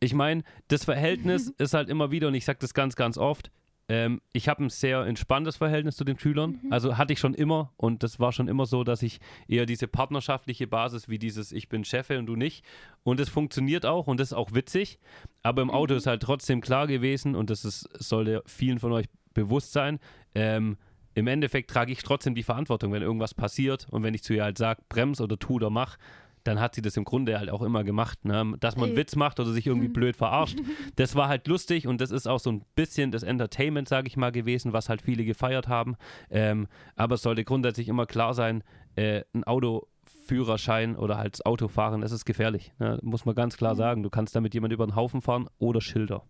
ich 0.00 0.14
meine, 0.14 0.42
das 0.68 0.84
Verhältnis 0.84 1.48
ist 1.58 1.74
halt 1.74 1.88
immer 1.88 2.10
wieder, 2.10 2.28
und 2.28 2.34
ich 2.34 2.44
sage 2.44 2.58
das 2.60 2.74
ganz, 2.74 2.96
ganz 2.96 3.18
oft, 3.18 3.50
ähm, 3.88 4.20
ich 4.32 4.48
habe 4.48 4.64
ein 4.64 4.68
sehr 4.70 5.02
entspanntes 5.06 5.56
Verhältnis 5.56 5.96
zu 5.96 6.02
den 6.02 6.18
Schülern. 6.18 6.58
Mhm. 6.62 6.72
Also 6.72 6.98
hatte 6.98 7.12
ich 7.12 7.20
schon 7.20 7.34
immer 7.34 7.72
und 7.76 8.02
das 8.02 8.18
war 8.18 8.32
schon 8.32 8.48
immer 8.48 8.66
so, 8.66 8.82
dass 8.82 9.00
ich 9.02 9.20
eher 9.46 9.64
diese 9.64 9.86
partnerschaftliche 9.86 10.66
Basis 10.66 11.08
wie 11.08 11.20
dieses 11.20 11.52
Ich 11.52 11.68
bin 11.68 11.84
Chefe 11.84 12.18
und 12.18 12.26
du 12.26 12.34
nicht. 12.34 12.64
Und 13.04 13.20
es 13.20 13.28
funktioniert 13.28 13.86
auch 13.86 14.08
und 14.08 14.18
das 14.18 14.28
ist 14.28 14.32
auch 14.32 14.52
witzig. 14.54 14.98
Aber 15.44 15.62
im 15.62 15.70
Auto 15.70 15.94
Mhm. 15.94 15.98
ist 15.98 16.06
halt 16.08 16.20
trotzdem 16.22 16.62
klar 16.62 16.88
gewesen 16.88 17.36
und 17.36 17.48
das 17.48 17.64
ist, 17.64 17.82
sollte 18.02 18.42
vielen 18.46 18.80
von 18.80 18.90
euch 18.92 19.06
bewusst 19.34 19.72
sein. 19.72 20.00
Ähm, 20.34 20.78
Im 21.16 21.26
Endeffekt 21.26 21.70
trage 21.70 21.90
ich 21.92 22.02
trotzdem 22.02 22.34
die 22.34 22.42
Verantwortung, 22.44 22.92
wenn 22.92 23.02
irgendwas 23.02 23.32
passiert 23.34 23.86
und 23.90 24.02
wenn 24.02 24.14
ich 24.14 24.22
zu 24.22 24.34
ihr 24.34 24.44
halt 24.44 24.58
sage, 24.58 24.82
brems 24.88 25.20
oder 25.20 25.38
tu 25.38 25.54
oder 25.54 25.70
mach, 25.70 25.96
dann 26.44 26.60
hat 26.60 26.74
sie 26.76 26.82
das 26.82 26.96
im 26.96 27.04
Grunde 27.04 27.38
halt 27.38 27.50
auch 27.50 27.62
immer 27.62 27.82
gemacht. 27.82 28.24
Ne? 28.24 28.54
Dass 28.60 28.76
man 28.76 28.90
Ey. 28.90 28.96
Witz 28.96 29.16
macht 29.16 29.40
oder 29.40 29.50
sich 29.50 29.66
irgendwie 29.66 29.88
Mhm. 29.88 29.92
blöd 29.94 30.14
verarscht. 30.16 30.58
Das 30.96 31.16
war 31.16 31.28
halt 31.28 31.48
lustig 31.48 31.88
und 31.88 32.00
das 32.00 32.10
ist 32.12 32.28
auch 32.28 32.38
so 32.38 32.52
ein 32.52 32.62
bisschen 32.76 33.10
das 33.10 33.22
Entertainment, 33.24 33.88
sage 33.88 34.06
ich 34.06 34.16
mal, 34.16 34.30
gewesen, 34.30 34.72
was 34.72 34.88
halt 34.88 35.02
viele 35.02 35.24
gefeiert 35.24 35.66
haben. 35.68 35.96
Ähm, 36.30 36.68
aber 36.94 37.16
es 37.16 37.22
sollte 37.22 37.42
grundsätzlich 37.44 37.88
immer 37.88 38.06
klar 38.06 38.32
sein, 38.34 38.62
äh, 38.94 39.22
ein 39.34 39.42
Autoführerschein 39.44 40.96
oder 40.96 41.16
halt 41.16 41.44
Autofahren, 41.46 42.00
das 42.02 42.12
ist 42.12 42.24
gefährlich. 42.26 42.72
Ne? 42.78 42.98
Muss 43.02 43.24
man 43.24 43.34
ganz 43.34 43.56
klar 43.56 43.72
Mhm. 43.72 43.78
sagen. 43.78 44.02
Du 44.02 44.10
kannst 44.10 44.36
damit 44.36 44.54
jemand 44.54 44.72
über 44.72 44.86
den 44.86 44.94
Haufen 44.94 45.22
fahren 45.22 45.48
oder 45.58 45.80
Schilder. 45.80 46.24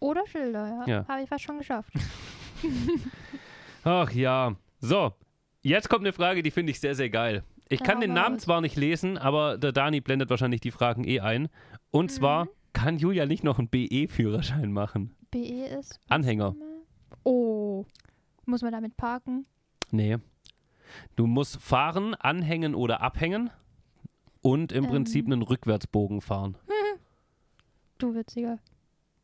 Oder 0.00 0.26
Schilder, 0.26 0.84
ja. 0.86 0.92
Ja. 0.92 1.06
Habe 1.08 1.22
ich 1.22 1.28
fast 1.28 1.44
schon 1.44 1.58
geschafft. 1.58 1.92
Ach 3.88 4.10
ja. 4.12 4.54
So, 4.80 5.12
jetzt 5.62 5.88
kommt 5.88 6.02
eine 6.04 6.12
Frage, 6.12 6.42
die 6.42 6.50
finde 6.50 6.72
ich 6.72 6.80
sehr, 6.80 6.94
sehr 6.94 7.08
geil. 7.08 7.42
Ich 7.70 7.82
kann 7.82 8.00
den 8.00 8.12
Namen 8.12 8.38
zwar 8.38 8.60
nicht 8.60 8.76
lesen, 8.76 9.16
aber 9.16 9.56
der 9.56 9.72
Dani 9.72 10.00
blendet 10.02 10.28
wahrscheinlich 10.28 10.60
die 10.60 10.70
Fragen 10.70 11.04
eh 11.04 11.20
ein. 11.20 11.48
Und 11.90 12.06
Mhm. 12.10 12.14
zwar, 12.14 12.48
kann 12.74 12.98
Julia 12.98 13.24
nicht 13.24 13.44
noch 13.44 13.58
einen 13.58 13.68
BE-Führerschein 13.68 14.72
machen? 14.72 15.14
BE 15.30 15.64
ist. 15.66 15.98
Anhänger. 16.08 16.54
Oh. 17.24 17.86
Muss 18.44 18.60
man 18.62 18.72
damit 18.72 18.96
parken? 18.98 19.46
Nee. 19.90 20.18
Du 21.16 21.26
musst 21.26 21.56
fahren, 21.58 22.14
anhängen 22.14 22.74
oder 22.74 23.00
abhängen 23.00 23.50
und 24.42 24.70
im 24.72 24.84
Ähm. 24.84 24.90
Prinzip 24.90 25.24
einen 25.26 25.42
Rückwärtsbogen 25.42 26.20
fahren. 26.20 26.56
Du 27.98 28.14
witziger. 28.14 28.58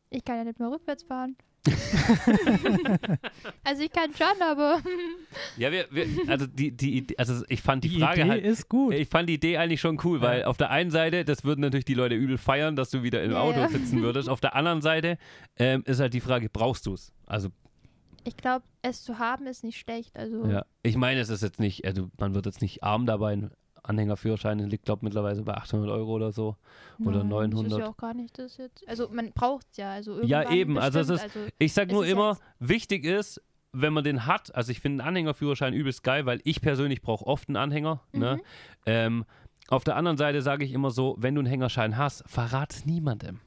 Ich 0.09 0.25
kann 0.25 0.35
ja 0.35 0.43
nicht 0.43 0.59
mehr 0.59 0.69
rückwärts 0.69 1.03
fahren. 1.03 1.37
also 3.63 3.83
ich 3.83 3.91
kann 3.91 4.13
schon, 4.13 4.41
aber 4.41 4.79
Ja, 5.57 5.71
wir, 5.71 5.85
wir 5.91 6.07
also 6.27 6.45
die, 6.47 6.71
die 6.71 6.97
Idee, 6.97 7.15
also 7.17 7.43
ich 7.49 7.61
fand 7.61 7.83
die, 7.83 7.89
Die 7.89 7.99
Frage 7.99 8.21
Idee 8.21 8.29
halt. 8.29 8.43
ist 8.45 8.69
gut. 8.69 8.93
Ich 8.93 9.07
fand 9.09 9.29
die 9.29 9.35
Idee 9.35 9.57
eigentlich 9.57 9.81
schon 9.81 9.99
cool, 10.03 10.21
weil 10.21 10.43
auf 10.45 10.57
der 10.57 10.69
einen 10.69 10.91
Seite, 10.91 11.25
das 11.25 11.43
würden 11.43 11.61
natürlich 11.61 11.85
die 11.85 11.93
Leute 11.93 12.15
übel 12.15 12.37
feiern, 12.37 12.75
dass 12.75 12.89
du 12.89 13.03
wieder 13.03 13.23
im 13.23 13.31
Ja, 13.31 13.41
Auto 13.41 13.59
ja. 13.59 13.67
sitzen 13.69 14.01
würdest. 14.01 14.29
Auf 14.29 14.41
der 14.41 14.55
anderen 14.55 14.81
Seite 14.81 15.17
ähm, 15.57 15.83
ist 15.85 15.99
halt 15.99 16.13
die 16.13 16.21
Frage, 16.21 16.49
brauchst 16.49 16.85
du 16.85 16.93
es? 16.93 17.13
Also, 17.25 17.49
ich 18.23 18.37
glaube, 18.37 18.65
es 18.81 19.03
zu 19.03 19.19
haben 19.19 19.45
ist 19.47 19.63
nicht 19.63 19.77
schlecht. 19.79 20.15
Also 20.17 20.45
ja. 20.47 20.65
Ich 20.83 20.97
meine, 20.97 21.19
es 21.19 21.29
ist 21.29 21.43
jetzt 21.43 21.59
nicht, 21.59 21.85
also 21.85 22.09
man 22.17 22.33
wird 22.33 22.45
jetzt 22.47 22.61
nicht 22.61 22.83
arm 22.83 23.05
dabei. 23.05 23.49
Ein 23.85 23.89
Anhängerführerschein 23.91 24.59
liegt, 24.59 24.85
glaube 24.85 24.99
ich, 24.99 25.03
mittlerweile 25.03 25.41
bei 25.43 25.53
800 25.53 25.89
Euro 25.91 26.13
oder 26.15 26.31
so. 26.31 26.55
oder 26.99 27.23
Nein, 27.23 27.29
Das 27.51 27.61
900. 27.61 27.71
ist 27.71 27.77
ja 27.79 27.87
auch 27.89 27.97
gar 27.97 28.13
nicht 28.13 28.37
das 28.39 28.57
jetzt. 28.57 28.87
Also 28.87 29.09
man 29.09 29.31
braucht 29.33 29.67
es 29.71 29.77
ja. 29.77 29.91
Also 29.91 30.21
Ja, 30.23 30.49
eben, 30.51 30.77
also 30.79 30.99
es 30.99 31.07
bestimmt, 31.07 31.29
ist- 31.29 31.35
also 31.37 31.49
Ich 31.59 31.73
sag 31.73 31.87
Es 31.89 31.93
nur 31.93 32.05
immer, 32.05 32.37
wichtig 32.59 33.05
ist, 33.05 33.41
wenn 33.73 33.93
man 33.93 34.03
den 34.03 34.25
hat, 34.25 34.55
also 34.55 34.71
ich 34.71 34.79
finde 34.79 35.03
einen 35.03 35.09
Anhängerführerschein 35.09 35.73
übelst 35.73 36.03
geil, 36.03 36.25
weil 36.25 36.39
ich 36.45 36.61
persönlich 36.61 37.01
brauche 37.01 37.25
oft 37.27 37.47
einen 37.49 37.57
Anhänger. 37.57 38.01
Ne? 38.13 38.37
Mhm. 38.37 38.41
Ähm, 38.85 39.25
auf 39.67 39.83
der 39.83 39.95
anderen 39.97 40.17
Seite 40.17 40.41
sage 40.41 40.63
ich 40.65 40.71
immer 40.73 40.91
so, 40.91 41.15
wenn 41.19 41.35
du 41.35 41.39
einen 41.41 41.47
Hängerschein 41.47 41.97
hast, 41.97 42.23
verrat 42.27 42.73
es 42.73 42.85
niemandem. 42.85 43.39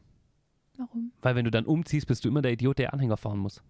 Warum? 0.76 1.12
Weil 1.22 1.34
wenn 1.34 1.44
du 1.44 1.50
dann 1.50 1.64
umziehst, 1.66 2.06
bist 2.06 2.24
du 2.24 2.28
immer 2.28 2.42
der 2.42 2.52
Idiot, 2.52 2.78
der 2.78 2.92
Anhänger 2.92 3.16
fahren 3.16 3.38
muss. 3.38 3.62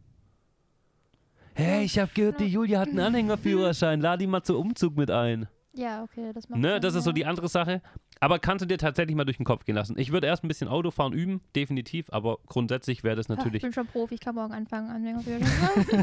Hey, 1.55 1.85
ich 1.85 1.99
habe 1.99 2.11
gehört, 2.15 2.41
die 2.41 2.47
Julia 2.47 2.81
hat 2.81 2.89
einen 2.89 3.01
Anhängerführerschein, 3.15 4.01
lad 4.01 4.21
ihn 4.23 4.31
mal 4.31 4.43
zum 4.43 4.57
Umzug 4.57 4.97
mit 4.97 5.11
ein. 5.11 5.49
Ja, 5.79 6.03
okay, 6.03 6.33
das 6.35 6.49
macht 6.49 6.61
Ne, 6.61 6.73
Sinn, 6.75 6.83
das 6.83 6.95
ist 6.97 7.05
so 7.05 7.11
ja. 7.11 7.15
die 7.15 7.25
andere 7.27 7.47
Sache. 7.49 7.81
Aber 8.21 8.41
kannst 8.41 8.63
du 8.63 8.67
dir 8.67 8.79
tatsächlich 8.79 9.15
mal 9.17 9.25
durch 9.25 9.37
den 9.37 9.47
Kopf 9.47 9.65
gehen 9.65 9.77
lassen. 9.77 9.97
Ich 9.97 10.11
würde 10.11 10.27
erst 10.27 10.43
ein 10.43 10.49
bisschen 10.49 10.67
Autofahren 10.67 11.13
üben, 11.13 11.41
definitiv, 11.55 12.07
aber 12.11 12.39
grundsätzlich 12.47 13.05
wäre 13.05 13.15
das 13.15 13.29
natürlich. 13.29 13.57
Ich 13.57 13.63
bin 13.63 13.73
schon 13.73 13.87
Profi, 13.87 14.15
ich 14.17 14.21
kann 14.21 14.35
morgen 14.35 14.53
anfangen, 14.53 14.91
Anfängerführerschein. 14.91 16.03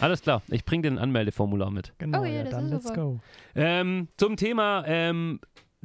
Alles 0.00 0.22
klar, 0.22 0.42
ich 0.48 0.64
bringe 0.64 0.82
dir 0.82 0.90
ein 0.92 0.98
Anmeldeformular 0.98 1.70
mit. 1.70 1.92
Genau, 1.98 2.20
Okay, 2.20 2.36
ja, 2.36 2.42
das 2.44 2.50
dann 2.52 2.64
ist 2.66 2.70
let's 2.70 2.88
super. 2.88 2.96
go. 3.00 3.20
Ähm, 3.54 4.08
zum 4.16 4.36
Thema, 4.36 4.84
ähm, 4.86 5.40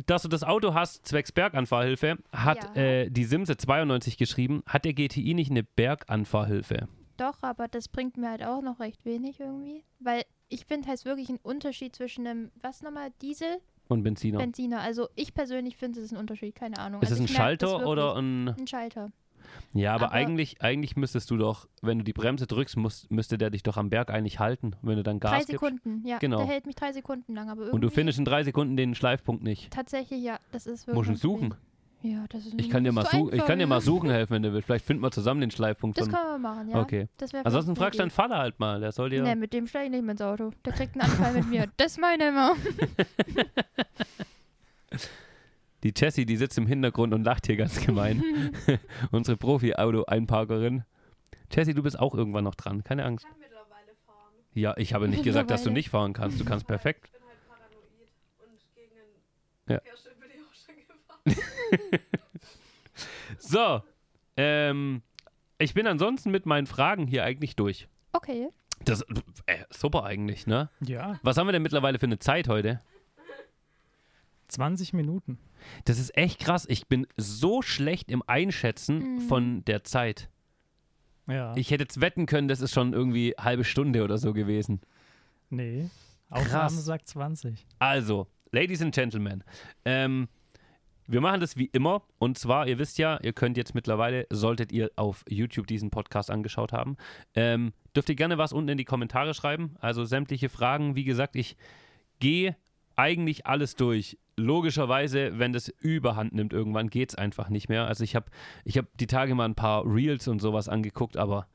dass 0.05 0.21
du 0.23 0.27
das 0.27 0.43
Auto 0.43 0.73
hast, 0.73 1.05
zwecks 1.07 1.31
Berganfahrhilfe, 1.31 2.17
hat 2.31 2.75
Ja. 2.75 2.81
äh, 2.81 3.09
die 3.09 3.23
Simse 3.23 3.57
92 3.57 4.17
geschrieben, 4.17 4.63
hat 4.67 4.85
der 4.85 4.93
GTI 4.93 5.33
nicht 5.33 5.51
eine 5.51 5.63
Berganfahrhilfe? 5.63 6.87
Doch, 7.17 7.41
aber 7.41 7.67
das 7.67 7.87
bringt 7.87 8.17
mir 8.17 8.29
halt 8.29 8.43
auch 8.43 8.61
noch 8.61 8.79
recht 8.79 9.05
wenig 9.05 9.39
irgendwie. 9.39 9.83
Weil 9.99 10.23
ich 10.51 10.65
finde 10.65 10.89
halt 10.89 11.03
wirklich 11.05 11.29
einen 11.29 11.39
Unterschied 11.41 11.95
zwischen 11.95 12.27
einem, 12.27 12.51
was 12.61 12.81
nochmal, 12.83 13.09
Diesel, 13.21 13.57
Und 13.87 14.03
Benziner? 14.03 14.37
Benziner. 14.37 14.81
Also 14.81 15.09
ich 15.15 15.33
persönlich 15.33 15.77
finde, 15.77 15.99
es 15.99 16.05
ist 16.05 16.11
ein 16.11 16.17
Unterschied, 16.17 16.55
keine 16.55 16.77
Ahnung. 16.77 17.01
ist 17.01 17.09
also 17.11 17.23
es 17.23 17.29
ein 17.29 17.33
Schalter 17.33 17.87
oder 17.87 18.15
ein. 18.17 18.49
ein 18.49 18.67
Schalter? 18.67 19.11
Ja, 19.73 19.93
aber, 19.95 20.05
aber- 20.07 20.13
eigentlich, 20.13 20.61
eigentlich 20.61 20.95
müsstest 20.95 21.29
du 21.31 21.37
doch, 21.37 21.67
wenn 21.81 21.97
du 21.97 22.03
die 22.03 22.13
Bremse 22.13 22.47
drückst, 22.47 22.77
musst, 22.77 23.09
müsste 23.11 23.37
der 23.37 23.49
dich 23.49 23.63
doch 23.63 23.77
am 23.77 23.89
Berg 23.89 24.09
eigentlich 24.09 24.39
halten, 24.39 24.75
wenn 24.81 24.97
du 24.97 25.03
dann 25.03 25.19
Gas 25.19 25.31
drei 25.31 25.37
gibst. 25.39 25.51
Sekunden, 25.51 26.07
ja. 26.07 26.19
Genau. 26.19 26.37
Der 26.37 26.47
hält 26.47 26.65
mich 26.65 26.75
drei 26.75 26.91
Sekunden 26.93 27.33
lang, 27.33 27.49
aber 27.49 27.61
irgendwie. 27.61 27.75
Und 27.75 27.81
du 27.81 27.89
findest 27.89 28.19
in 28.19 28.25
drei 28.25 28.43
Sekunden 28.43 28.77
den 28.77 28.95
Schleifpunkt 28.95 29.43
nicht. 29.43 29.71
Tatsächlich, 29.71 30.21
ja, 30.23 30.39
das 30.51 30.67
ist 30.67 30.87
wirklich. 30.87 31.07
Musst 31.09 31.23
du 31.23 31.27
Problem. 31.29 31.49
suchen. 31.51 31.61
Ja, 32.03 32.25
das 32.29 32.45
ist 32.47 32.55
Ich 32.57 32.69
kann 32.69 32.83
dir 32.83 32.91
mal, 32.91 33.05
so 33.05 33.31
ich 33.31 33.45
kann 33.45 33.59
dir 33.59 33.67
mal 33.67 33.79
suchen 33.81 34.09
helfen, 34.11 34.33
wenn 34.33 34.43
du 34.43 34.53
willst. 34.53 34.65
Vielleicht 34.65 34.85
finden 34.85 35.03
wir 35.03 35.11
zusammen 35.11 35.41
den 35.41 35.51
Schleifpunkt 35.51 35.99
Das 35.99 36.09
können 36.09 36.17
wir 36.31 36.37
machen, 36.39 36.69
ja. 36.69 36.81
Okay. 36.81 37.07
Das 37.17 37.31
wäre 37.31 37.45
Ansonsten 37.45 37.75
fragst 37.75 37.99
du 37.99 38.03
eine 38.03 38.09
deinen 38.09 38.15
Vater 38.15 38.37
halt 38.39 38.59
mal. 38.59 38.79
Der 38.79 38.91
soll 38.91 39.09
dir. 39.11 39.21
Nee, 39.23 39.35
mit 39.35 39.53
dem 39.53 39.67
steige 39.67 39.85
ich 39.85 39.91
nicht 39.91 40.03
mehr 40.03 40.13
ins 40.13 40.21
Auto. 40.21 40.51
Der 40.65 40.73
kriegt 40.73 40.95
einen 40.95 41.01
Anfall 41.09 41.33
mit 41.33 41.47
mir. 41.47 41.67
Das 41.77 41.97
meine 41.97 42.23
ich 42.23 42.29
immer. 42.29 42.55
Die 45.83 45.93
Jessie, 45.95 46.25
die 46.25 46.37
sitzt 46.37 46.57
im 46.57 46.67
Hintergrund 46.67 47.13
und 47.13 47.23
lacht 47.23 47.47
hier 47.47 47.55
ganz 47.55 47.83
gemein. 47.83 48.23
Unsere 49.11 49.37
Profi-Auto-Einparkerin. 49.37 50.83
Jessie, 51.51 51.73
du 51.73 51.81
bist 51.83 51.97
auch 51.99 52.13
irgendwann 52.13 52.43
noch 52.43 52.55
dran. 52.55 52.83
Keine 52.83 53.03
Angst. 53.03 53.25
kann 53.25 53.35
mittlerweile 53.39 53.95
fahren. 54.05 54.33
Ja, 54.53 54.75
ich 54.77 54.93
habe 54.93 55.07
nicht 55.07 55.23
gesagt, 55.23 55.49
dass 55.49 55.63
du 55.63 55.71
nicht 55.71 55.89
fahren 55.89 56.13
kannst. 56.13 56.39
Du 56.39 56.45
kannst 56.45 56.67
perfekt. 56.67 57.05
Ich 57.05 57.11
bin 57.13 57.21
halt 57.27 57.47
paranoid 57.47 58.09
und 58.39 58.75
gegen 58.75 58.91
ein 58.95 59.73
Ja. 59.73 59.79
Verkehrsschild 59.79 60.19
bin 60.19 60.29
ich 60.29 60.41
auch 60.41 60.53
schon 60.65 60.75
gefahren. 60.75 61.51
So. 63.39 63.81
Ähm, 64.37 65.01
ich 65.57 65.73
bin 65.73 65.87
ansonsten 65.87 66.31
mit 66.31 66.45
meinen 66.45 66.67
Fragen 66.67 67.07
hier 67.07 67.23
eigentlich 67.23 67.55
durch. 67.55 67.87
Okay. 68.13 68.49
Das 68.83 69.01
äh, 69.45 69.63
super 69.69 70.03
eigentlich, 70.03 70.47
ne? 70.47 70.69
Ja, 70.81 71.19
Was 71.23 71.37
haben 71.37 71.47
wir 71.47 71.51
denn 71.51 71.61
mittlerweile 71.61 71.99
für 71.99 72.05
eine 72.07 72.19
Zeit 72.19 72.47
heute? 72.47 72.81
20 74.47 74.93
Minuten. 74.93 75.37
Das 75.85 75.99
ist 75.99 76.15
echt 76.17 76.39
krass. 76.41 76.65
Ich 76.67 76.87
bin 76.87 77.07
so 77.15 77.61
schlecht 77.61 78.11
im 78.11 78.23
Einschätzen 78.27 79.15
Mhm. 79.15 79.21
von 79.21 79.65
der 79.65 79.83
Zeit. 79.83 80.29
Ja. 81.27 81.55
Ich 81.55 81.71
hätte 81.71 81.83
jetzt 81.83 82.01
wetten 82.01 82.25
können, 82.25 82.47
das 82.47 82.59
ist 82.61 82.73
schon 82.73 82.91
irgendwie 82.93 83.33
halbe 83.39 83.63
Stunde 83.63 84.03
oder 84.03 84.17
so 84.17 84.33
gewesen. 84.33 84.81
nee. 85.49 85.89
Aufnahme 86.29 86.49
Krass. 86.69 86.85
sagt 86.85 87.09
20. 87.09 87.65
Also, 87.77 88.25
Ladies 88.53 88.81
and 88.81 88.95
Gentlemen, 88.95 89.43
ähm, 89.83 90.29
wir 91.07 91.21
machen 91.21 91.39
das 91.39 91.57
wie 91.57 91.65
immer. 91.65 92.03
Und 92.19 92.37
zwar, 92.37 92.67
ihr 92.67 92.79
wisst 92.79 92.97
ja, 92.97 93.19
ihr 93.21 93.33
könnt 93.33 93.57
jetzt 93.57 93.75
mittlerweile, 93.75 94.27
solltet 94.29 94.71
ihr 94.71 94.91
auf 94.95 95.23
YouTube 95.27 95.67
diesen 95.67 95.89
Podcast 95.89 96.31
angeschaut 96.31 96.73
haben, 96.73 96.97
ähm, 97.35 97.73
dürft 97.95 98.09
ihr 98.09 98.15
gerne 98.15 98.37
was 98.37 98.53
unten 98.53 98.69
in 98.69 98.77
die 98.77 98.85
Kommentare 98.85 99.33
schreiben. 99.33 99.75
Also 99.79 100.05
sämtliche 100.05 100.49
Fragen. 100.49 100.95
Wie 100.95 101.03
gesagt, 101.03 101.35
ich 101.35 101.57
gehe 102.19 102.55
eigentlich 102.95 103.45
alles 103.45 103.75
durch. 103.75 104.17
Logischerweise, 104.37 105.37
wenn 105.39 105.53
das 105.53 105.69
überhand 105.69 106.33
nimmt, 106.33 106.53
irgendwann 106.53 106.89
geht 106.89 107.09
es 107.09 107.15
einfach 107.15 107.49
nicht 107.49 107.69
mehr. 107.69 107.85
Also 107.87 108.03
ich 108.03 108.15
habe 108.15 108.27
ich 108.63 108.77
hab 108.77 108.85
die 108.97 109.07
Tage 109.07 109.35
mal 109.35 109.45
ein 109.45 109.55
paar 109.55 109.83
Reels 109.85 110.27
und 110.27 110.39
sowas 110.39 110.69
angeguckt, 110.69 111.17
aber 111.17 111.47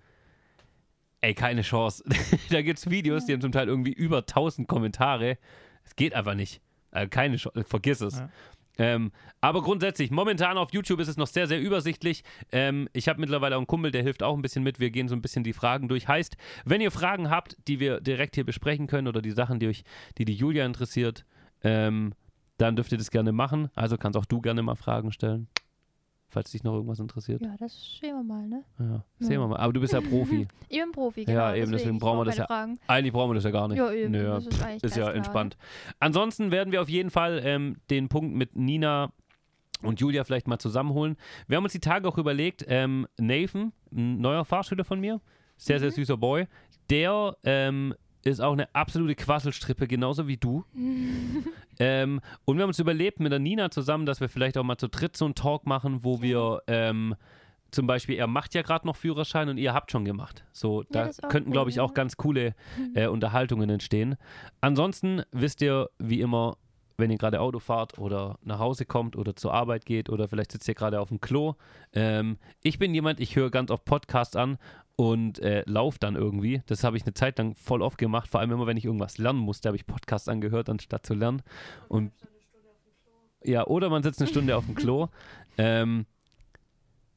ey, 1.21 1.35
keine 1.35 1.63
Chance. 1.63 2.05
da 2.51 2.63
gibt 2.63 2.79
es 2.79 2.91
Videos, 2.91 3.27
die 3.27 3.33
haben 3.33 3.41
zum 3.41 3.53
Teil 3.53 3.69
irgendwie 3.69 3.93
über 3.93 4.19
1000 4.19 4.69
Kommentare. 4.69 5.39
Es 5.85 5.97
geht 5.97 6.15
einfach 6.15 6.35
nicht. 6.35 6.61
Also 6.91 7.09
keine 7.09 7.37
Chance, 7.37 7.65
vergiss 7.65 8.01
es. 8.01 8.19
Ja. 8.19 8.29
Ähm, 8.79 9.13
aber 9.41 9.63
grundsätzlich, 9.63 10.11
momentan 10.11 10.59
auf 10.59 10.73
YouTube 10.73 11.01
ist 11.01 11.09
es 11.09 11.17
noch 11.17 11.27
sehr, 11.27 11.47
sehr 11.47 11.61
übersichtlich. 11.61 12.23
Ähm, 12.53 12.89
ich 12.93 13.09
habe 13.09 13.21
mittlerweile 13.21 13.57
auch 13.57 13.61
einen 13.61 13.67
Kumpel, 13.67 13.91
der 13.91 14.03
hilft 14.03 14.23
auch 14.23 14.35
ein 14.35 14.43
bisschen 14.43 14.63
mit. 14.63 14.81
Wir 14.81 14.91
gehen 14.91 15.09
so 15.09 15.15
ein 15.15 15.23
bisschen 15.23 15.45
die 15.45 15.53
Fragen 15.53 15.89
durch. 15.89 16.09
Heißt, 16.09 16.37
wenn 16.65 16.81
ihr 16.81 16.91
Fragen 16.91 17.31
habt, 17.31 17.57
die 17.69 17.81
wir 17.81 18.01
direkt 18.01 18.35
hier 18.35 18.45
besprechen 18.45 18.87
können 18.87 19.09
oder 19.09 19.23
die 19.23 19.31
Sachen, 19.31 19.61
die 19.61 19.69
euch, 19.69 19.85
die, 20.19 20.25
die 20.25 20.35
Julia 20.35 20.67
interessiert, 20.67 21.25
ähm, 21.63 22.13
dann 22.59 22.77
dürft 22.77 22.93
ihr 22.93 22.99
das 22.99 23.11
gerne 23.11 23.33
machen. 23.33 23.71
Also 23.75 23.97
kannst 23.97 24.17
auch 24.19 24.25
du 24.25 24.41
gerne 24.41 24.63
mal 24.63 24.77
Fragen 24.77 25.13
stellen, 25.13 25.49
falls 26.37 26.51
dich 26.51 26.63
noch 26.63 26.75
irgendwas 26.75 26.99
interessiert. 26.99 27.41
Ja, 27.41 27.55
das 27.59 27.99
sehen 27.99 28.15
wir 28.15 28.23
mal, 28.23 28.47
ne? 28.47 28.63
Ja, 28.79 29.03
sehen 29.21 29.41
wir 29.41 29.47
mal. 29.49 29.57
Aber 29.57 29.73
du 29.73 29.81
bist 29.81 29.95
ja 29.95 30.03
Profi. 30.03 30.47
Ich 30.69 30.79
bin 30.79 30.93
Profi, 30.93 31.25
genau. 31.25 31.39
Ja, 31.39 31.55
eben, 31.55 31.73
deswegen 31.73 31.95
ich 31.95 32.01
brauchen 32.01 32.19
wir 32.21 32.25
das 32.27 32.37
keine 32.37 32.47
Fragen. 32.47 32.79
Eigentlich 32.89 33.13
brauchen 33.15 33.31
wir 33.31 33.35
das 33.37 33.45
ja 33.45 33.51
gar 33.51 33.69
nicht. 33.69 33.79
Ja, 33.79 33.91
eben. 33.91 34.11
Nö, 34.13 34.25
das 34.25 34.47
ist 34.47 34.63
eigentlich 34.63 34.85
ist 34.85 34.97
ja 34.97 35.05
klar, 35.05 35.15
entspannt. 35.15 35.57
Ansonsten 35.99 36.51
werden 36.51 36.73
wir 36.73 36.83
auf 36.83 36.91
jeden 36.91 37.09
Fall 37.09 37.41
ähm, 37.43 37.77
den 37.89 38.11
Punkt 38.11 38.35
mit 38.37 38.55
Nina 38.55 39.13
und 39.83 39.99
Julia 40.01 40.25
vielleicht 40.25 40.47
mal 40.47 40.59
zusammenholen. 40.59 41.17
Wir 41.49 41.57
haben 41.57 41.65
uns 41.65 41.73
die 41.73 41.81
Tage 41.81 42.07
auch 42.07 42.19
überlegt, 42.19 42.67
ähm, 42.69 43.07
Nathan, 43.17 43.73
ein 43.93 44.21
neuer 44.21 44.45
Fahrschüler 44.45 44.85
von 44.85 45.01
mir, 45.01 45.23
Sehr, 45.57 45.79
sehr 45.81 45.89
Mhm. 45.89 45.95
süßer 45.95 46.17
Boy. 46.19 46.47
Der 46.91 47.35
ähm, 47.45 47.95
ist 48.23 48.41
auch 48.41 48.53
eine 48.53 48.75
absolute 48.75 49.15
Quasselstrippe, 49.15 49.87
genauso 49.87 50.27
wie 50.27 50.37
du. 50.37 50.65
ähm, 51.79 52.21
und 52.45 52.57
wir 52.57 52.63
haben 52.63 52.71
uns 52.71 52.79
überlebt 52.79 53.21
mit 53.21 53.33
der 53.33 53.39
Nina 53.39 53.71
zusammen, 53.71 54.07
dass 54.07 54.21
wir 54.21 54.29
vielleicht 54.29 54.59
auch 54.59 54.65
mal 54.65 54.79
zu 54.79 54.89
dritt 54.89 55.17
so 55.17 55.25
einen 55.25 55.35
Talk 55.35 55.67
machen, 55.67 56.05
wo 56.05 56.23
wir 56.23 56.63
ähm, 56.67 57.15
zum 57.71 57.87
Beispiel, 57.87 58.17
er 58.17 58.27
macht 58.27 58.55
ja 58.55 58.63
gerade 58.63 58.87
noch 58.87 58.97
Führerschein 58.97 59.49
und 59.49 59.59
ihr 59.59 59.75
habt 59.75 59.91
schon 59.91 60.05
gemacht. 60.05 60.45
So, 60.53 60.83
da 60.85 61.05
ist 61.05 61.23
auch 61.23 61.29
könnten, 61.29 61.51
glaube 61.51 61.71
ich, 61.71 61.81
auch 61.81 61.91
ja. 61.91 61.95
ganz 61.95 62.17
coole 62.17 62.55
äh, 62.95 63.07
Unterhaltungen 63.07 63.69
entstehen. 63.69 64.17
Ansonsten 64.61 65.23
wisst 65.33 65.61
ihr, 65.63 65.91
wie 65.99 66.21
immer, 66.21 66.57
wenn 66.97 67.11
ihr 67.11 67.19
gerade 67.19 67.41
Auto 67.41 67.59
fahrt 67.59 67.99
oder 67.99 68.39
nach 68.43 68.59
Hause 68.59 68.87
kommt 68.87 69.17
oder 69.17 69.37
zur 69.37 69.53
Arbeit 69.53 69.85
geht 69.85 70.09
oder 70.09 70.29
vielleicht 70.29 70.53
sitzt 70.53 70.69
ihr 70.69 70.75
gerade 70.75 71.01
auf 71.01 71.09
dem 71.09 71.21
Klo. 71.21 71.55
Ähm, 71.93 72.39
ich 72.63 72.79
bin 72.79 72.95
jemand, 72.95 73.21
ich 73.21 73.37
höre 73.37 73.51
ganz 73.51 73.71
oft 73.71 73.85
Podcasts 73.85 74.37
an 74.37 74.59
und 74.97 75.39
äh, 75.41 75.63
laufe 75.67 75.99
dann 76.01 76.17
irgendwie. 76.17 76.63
Das 76.67 76.83
habe 76.83 76.97
ich 76.97 77.05
eine 77.05 77.15
Zeit 77.15 77.39
lang 77.39 77.55
voll 77.55 77.83
oft 77.83 77.99
gemacht, 77.99 78.29
vor 78.29 78.41
allem 78.41 78.51
immer, 78.51 78.67
wenn 78.67 78.79
ich 78.79 78.85
irgendwas 78.85 79.19
lernen 79.19 79.39
musste, 79.39 79.69
habe 79.69 79.77
ich 79.77 79.87
Podcasts 79.87 80.29
angehört, 80.29 80.69
anstatt 80.69 81.07
zu 81.07 81.15
lernen. 81.15 81.43
Und 81.89 82.13
ja, 83.45 83.67
oder 83.67 83.91
man 83.91 84.03
sitzt 84.03 84.21
eine 84.21 84.29
Stunde 84.29 84.57
auf 84.57 84.67
dem 84.67 84.75
Klo. 84.75 85.09
Ähm, 85.59 86.05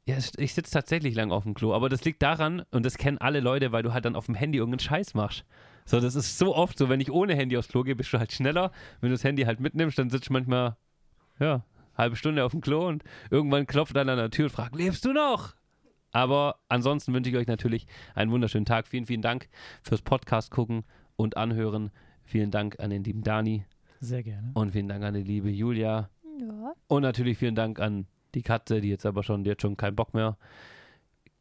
ja, 0.06 0.16
ich 0.38 0.54
sitze 0.54 0.72
tatsächlich 0.72 1.14
lang 1.14 1.30
auf 1.30 1.44
dem 1.44 1.54
Klo, 1.54 1.74
aber 1.74 1.90
das 1.90 2.06
liegt 2.06 2.22
daran, 2.22 2.64
und 2.72 2.86
das 2.86 2.98
kennen 2.98 3.18
alle 3.18 3.42
Leute, 3.42 3.74
weil 3.74 3.84
du 3.84 3.92
halt 3.92 4.06
dann 4.06 4.16
auf 4.16 4.28
dem 4.28 4.36
Handy 4.36 4.58
irgendeinen 4.58 4.80
Scheiß 4.80 5.14
machst. 5.14 5.44
So, 5.84 6.00
das 6.00 6.16
ist 6.16 6.38
so 6.38 6.56
oft 6.56 6.78
so, 6.78 6.88
wenn 6.88 7.02
ich 7.02 7.12
ohne 7.12 7.36
Handy 7.36 7.58
aufs 7.58 7.68
Klo 7.68 7.84
gehe, 7.84 7.98
bist 7.98 8.14
du 8.14 8.18
halt 8.18 8.32
schneller. 8.32 8.72
Wenn 9.02 9.10
du 9.10 9.16
das 9.16 9.26
Handy 9.26 9.44
halt 9.44 9.60
mitnimmst, 9.60 10.00
dann 10.00 10.10
sitzt 10.10 10.30
du 10.30 10.34
manchmal, 10.34 10.78
ja, 11.38 11.66
halbe 11.98 12.16
Stunde 12.16 12.46
auf 12.46 12.52
dem 12.52 12.62
Klo 12.62 12.88
und 12.88 13.04
irgendwann 13.30 13.68
klopft 13.68 13.98
einer 13.98 14.14
an 14.14 14.18
der 14.20 14.32
Tür 14.32 14.46
und 14.46 14.52
fragt, 14.52 14.74
lebst 14.74 15.04
du 15.04 15.12
noch? 15.12 15.56
Aber 16.12 16.60
ansonsten 16.70 17.14
wünsche 17.14 17.30
ich 17.30 17.36
euch 17.36 17.48
natürlich 17.48 17.86
einen 18.16 18.32
wunderschönen 18.32 18.66
Tag. 18.66 18.88
Vielen, 18.88 19.06
vielen 19.06 19.22
Dank 19.22 19.48
fürs 19.82 20.02
Podcast 20.02 20.52
gucken 20.52 20.84
und 21.16 21.38
anhören. 21.38 21.92
Vielen 22.24 22.52
Dank 22.52 22.80
an 22.80 22.90
den 22.90 23.04
lieben 23.04 23.24
Dani 23.24 23.66
Sehr 24.00 24.24
gerne. 24.24 24.52
und 24.54 24.72
vielen 24.72 24.88
Dank 24.88 25.04
an 25.04 25.14
die 25.14 25.24
liebe 25.24 25.50
Julia. 25.50 26.10
Ja. 26.40 26.74
Und 26.88 27.02
natürlich 27.02 27.38
vielen 27.38 27.56
Dank 27.56 27.80
an 27.80 28.08
die 28.36 28.44
Katze, 28.44 28.82
die 28.82 28.90
jetzt 28.90 29.06
aber 29.06 29.24
schon, 29.24 29.44
die 29.44 29.52
hat 29.52 29.62
schon 29.62 29.78
keinen 29.78 29.96
Bock 29.96 30.14
mehr. 30.14 30.38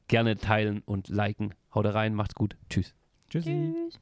Gerne 0.08 0.36
teilen 0.36 0.82
und 0.86 1.08
liken. 1.08 1.54
Haut 1.74 1.86
rein, 1.86 2.14
macht's 2.14 2.34
gut. 2.34 2.56
Tschüss. 2.70 2.94
Tschüssi. 3.28 3.74
Tschüss. 3.74 4.00